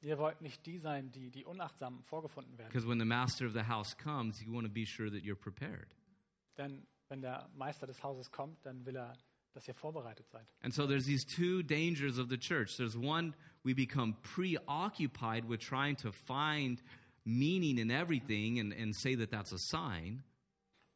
[0.00, 2.68] Ihr wollt nicht die sein, die, die unachtsam vorgefunden werden.
[2.68, 5.34] Because when the master of the house comes, you want to be sure that you're
[5.34, 5.88] prepared.
[6.56, 9.16] Denn wenn der Meister des Hauses kommt, dann will er,
[9.52, 10.46] dass ihr vorbereitet seid.
[10.62, 12.76] And so there's these two dangers of the church.
[12.76, 13.34] There's one,
[13.64, 16.82] we become preoccupied with trying to find
[17.24, 20.22] meaning in everything and, and say that that's a sign.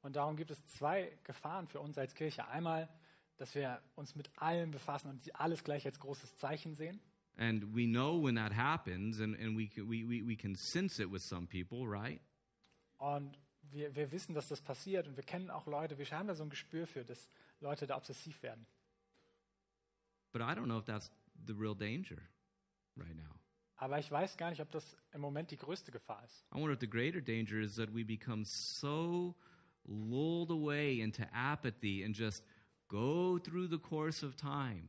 [0.02, 2.46] Und darum gibt es zwei Gefahren für uns als Kirche.
[2.48, 2.88] Einmal,
[3.36, 7.00] dass wir uns mit allem befassen und alles gleich als großes Zeichen sehen.
[7.36, 11.00] And we know when that happens, and, and we, can, we, we, we can sense
[11.02, 12.20] it with some people, right?
[12.98, 13.38] Und
[13.72, 16.44] wir, wir wissen, dass das passiert und wir kennen auch Leute, wir haben da so
[16.44, 17.28] ein Gespür für, dass
[17.60, 18.66] Leute da obsessiv werden.
[20.32, 21.10] But I don't know if that's
[21.46, 22.22] the real danger
[22.96, 23.38] right now.
[23.76, 26.46] Aber ich weiß gar nicht, ob das im Moment die größte Gefahr ist.
[26.54, 29.34] I wonder if the greater danger is that we become so
[29.84, 32.44] lulled away into apathy and just
[32.88, 34.88] go through the course of time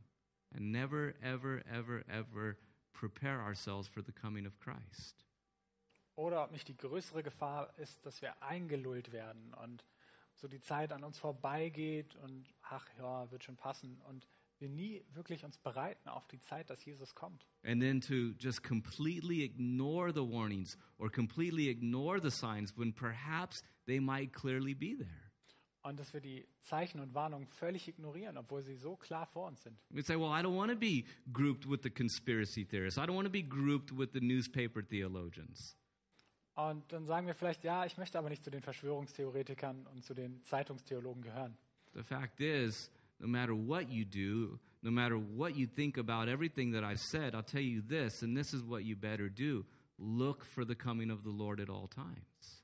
[0.54, 2.58] and never, ever, ever, ever
[2.94, 5.24] prepare ourselves for the coming of Christ.
[6.16, 9.84] Oder ob nicht die größere Gefahr ist, dass wir eingelullt werden und
[10.36, 14.28] so die Zeit an uns vorbeigeht und ach ja, wird schon passen und
[14.60, 17.46] wir nie wirklich uns bereiten auf die Zeit, dass Jesus kommt.
[17.64, 23.64] And then to just completely ignore the warnings or completely ignore the signs when perhaps
[23.86, 25.32] they might clearly be there.
[25.82, 29.64] Und dass wir die Zeichen und Warnungen völlig ignorieren, obwohl sie so klar vor uns
[29.64, 29.78] sind.
[29.90, 31.04] We say, well, I don't want to be
[31.34, 32.98] grouped with the conspiracy theorists.
[32.98, 35.76] I don't want to be grouped with the newspaper theologians.
[36.56, 40.14] Und dann sagen wir vielleicht, ja, ich möchte aber nicht zu den Verschwörungstheoretikern und zu
[40.14, 41.58] den Zeitungstheologen gehören.
[41.94, 46.72] The fact is, no matter what you do, no matter what you think about everything
[46.74, 49.66] that I've said, I'll tell you this, and this is what you better do.
[49.98, 52.64] Look for the coming of the Lord at all times.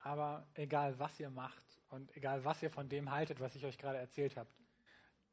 [0.00, 3.78] Aber egal, was ihr macht und egal, was ihr von dem haltet, was ich euch
[3.78, 4.48] gerade erzählt habe,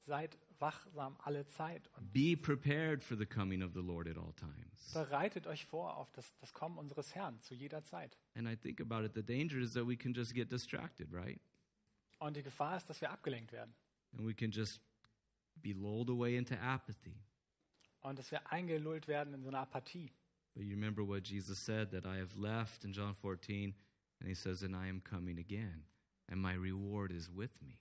[0.02, 4.34] seid wachsam alle Zeit und Be prepared for the coming of the Lord at all
[4.34, 4.92] times.
[4.94, 8.18] bereitet euch vor auf das, das Kommen unseres Herrn zu jeder Zeit.
[8.36, 11.40] And I think about it, the danger is that we can just get distracted, right?
[12.20, 13.74] Und die Gefahr ist, dass wir abgelenkt werden
[14.18, 14.82] And we can just
[15.56, 17.22] be lulled away into apathy.
[18.02, 20.12] und dass wir eingelullt werden in so eine Apathie.
[20.54, 23.76] But you remember what Jesus said that I have left in John 14,
[24.20, 25.84] and he says, And I am coming again,
[26.30, 27.78] and my reward is with me.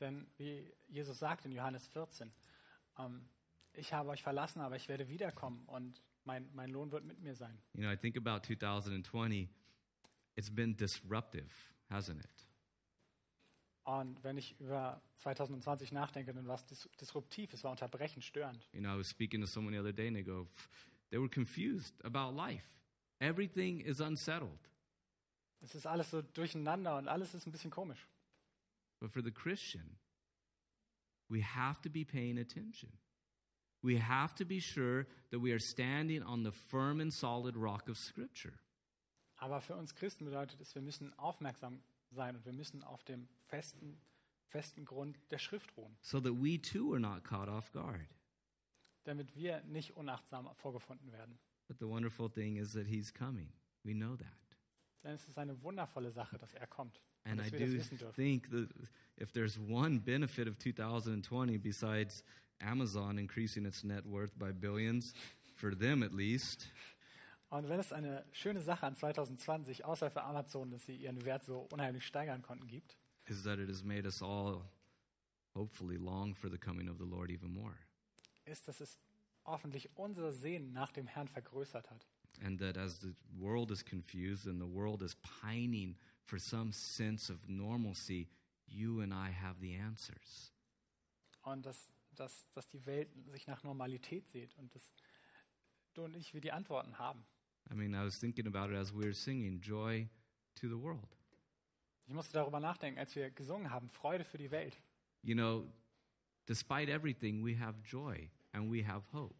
[0.00, 2.32] Denn wie Jesus sagt in Johannes 14,
[2.98, 3.28] ähm,
[3.74, 7.34] ich habe euch verlassen, aber ich werde wiederkommen und mein, mein Lohn wird mit mir
[7.34, 7.58] sein.
[7.74, 9.48] You know, I think about 2020,
[10.36, 11.48] it's been disruptive,
[11.88, 12.46] hasn't it?
[13.84, 18.68] Und wenn ich über 2020 nachdenke, dann war es dis disruptiv, es war unterbrechend, störend.
[18.72, 20.46] You know, I was speaking to someone the other day and they go,
[21.10, 22.64] they were confused about life.
[23.18, 24.70] Everything is unsettled.
[25.60, 28.06] Es ist alles so durcheinander und alles ist ein bisschen komisch.
[29.00, 29.96] But for the Christian,
[31.28, 32.90] we have to be paying attention.
[33.82, 37.88] We have to be sure that we are standing on the firm and solid rock
[37.88, 38.58] of Scripture.
[39.38, 43.26] Aber für uns Christen bedeutet es, wir müssen aufmerksam sein und wir müssen auf dem
[43.46, 43.98] festen,
[44.48, 48.06] festen Grund der Schrift ruhen, so that we too are not caught off guard.
[49.04, 51.38] damit wir nicht unachtsam vorgefunden werden.
[51.68, 53.50] But the wonderful thing is that He's coming.
[53.82, 54.28] We know that.
[55.02, 57.78] Denn es ist eine wundervolle Sache, dass er kommt And I do
[58.14, 58.68] think that
[59.16, 62.22] if there's one benefit of 2020 besides
[62.60, 65.12] Amazon increasing its net worth by billions,
[65.54, 66.66] for them at least,
[67.50, 71.44] Und wenn es eine schöne Sache an 2020, außer für Amazon, dass sie ihren Wert
[71.44, 72.96] so unheimlich steigern konnten, gibt,
[73.26, 74.62] is that it has made us all
[75.54, 77.74] hopefully long for the coming of the Lord even more.
[78.44, 78.98] ist, dass es
[79.44, 82.06] hoffentlich unser Sehen nach dem Herrn vergrößert hat.
[82.42, 85.96] And that as the world is confused and the world is pining
[86.30, 88.28] for some sense of normalcy,
[88.68, 90.52] you and I have the answers.
[91.42, 94.92] Und dass, dass, dass die Welt sich nach Normalität sieht und dass
[95.94, 97.24] du und ich wir die Antworten haben.
[97.70, 100.08] I mean, I was thinking about it as we were singing Joy
[100.54, 101.16] to the World.
[102.06, 104.80] Ich musste darüber nachdenken, als wir gesungen haben, Freude für die Welt.
[105.22, 105.66] You know,
[106.46, 109.34] despite everything, we have joy and we have hope.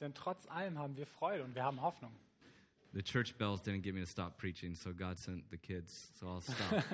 [0.00, 2.12] Denn trotz allem haben wir Freude und wir haben Hoffnung.
[2.94, 6.26] The church bells didn't get me to stop preaching, so God sent the kids, so
[6.28, 6.84] I'll stop.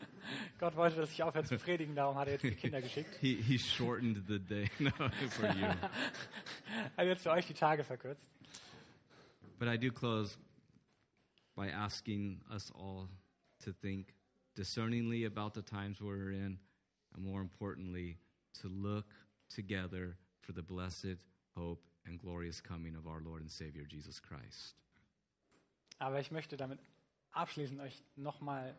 [0.60, 3.16] Gott wollte, dass ich aufhöre zu predigen, darum hat er jetzt die Kinder geschickt.
[3.20, 4.90] he, he shortened the day no,
[5.30, 5.64] for you.
[5.64, 8.30] Er hat jetzt für euch die Tage verkürzt.
[9.58, 10.36] But I do close
[11.56, 13.08] by asking us all
[13.64, 14.14] to think
[14.54, 16.60] discerningly about the times we're in,
[17.14, 18.18] and more importantly,
[18.60, 19.06] to look
[19.48, 21.18] together for the blessed
[21.56, 24.74] hope and glorious coming of our Lord and Savior Jesus Christ.
[25.98, 26.80] Aber ich möchte damit
[27.32, 28.76] abschließen, euch nochmal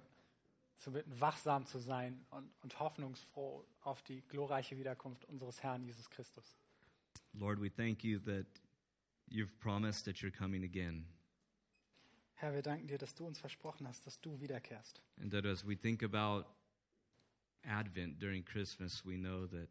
[0.78, 6.10] zu bitten, wachsam zu sein und, und hoffnungsfroh auf die glorreiche Wiederkunft unseres Herrn Jesus
[6.10, 6.56] Christus.
[7.34, 8.46] Lord, we thank you that
[9.30, 11.06] you've promised that you're coming again,
[12.36, 15.02] Herr, wir danken dir, dass du uns versprochen hast, dass du wiederkehrst.
[15.22, 16.46] and that as we think about
[17.66, 19.70] Advent during Christmas, we know that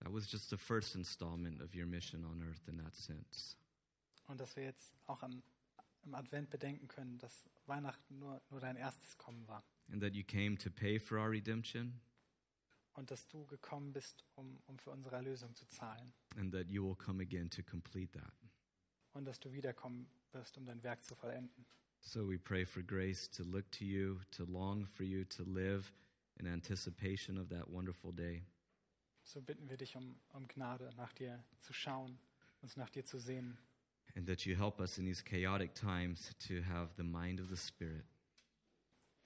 [0.00, 3.56] that was just the first installment of your mission on earth in that sense.
[4.26, 5.42] Und dass wir jetzt auch am,
[6.04, 9.64] im Advent bedenken können, dass Weihnachten nur, nur dein erstes Kommen war.
[9.92, 12.00] and that you came to pay for our redemption,
[12.94, 16.12] Und dass du gekommen bist, um, um für unsere Erlösung zu zahlen.
[16.36, 18.32] and that you will come again to complete that.
[19.12, 21.66] Und dass du wiederkommen wirst, um dein Werk zu vollenden.
[22.00, 25.90] So we pray for grace to look to you, to long for you, to live
[26.38, 28.44] in anticipation of that wonderful day.
[29.22, 32.18] So bitten wir dich um, um Gnade, nach dir zu schauen,
[32.60, 33.56] uns nach dir zu sehen.
[34.16, 37.56] And that you help us in these chaotic times to have the mind of the
[37.56, 38.04] Spirit.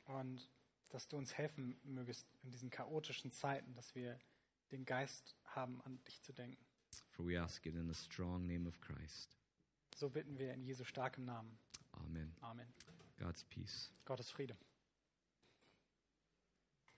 [0.04, 0.48] Und
[0.90, 4.18] dass du uns helfen mögest in diesen chaotischen Zeiten, dass wir
[4.72, 6.64] den Geist haben, an dich zu denken.
[7.10, 9.36] For we ask it in the strong name of Christ.
[9.94, 11.58] So bitten wir in Jesu starkem Namen.
[11.92, 12.34] Amen.
[12.40, 12.66] Amen.
[13.18, 13.90] God's peace.
[14.04, 14.56] Gottes Friede.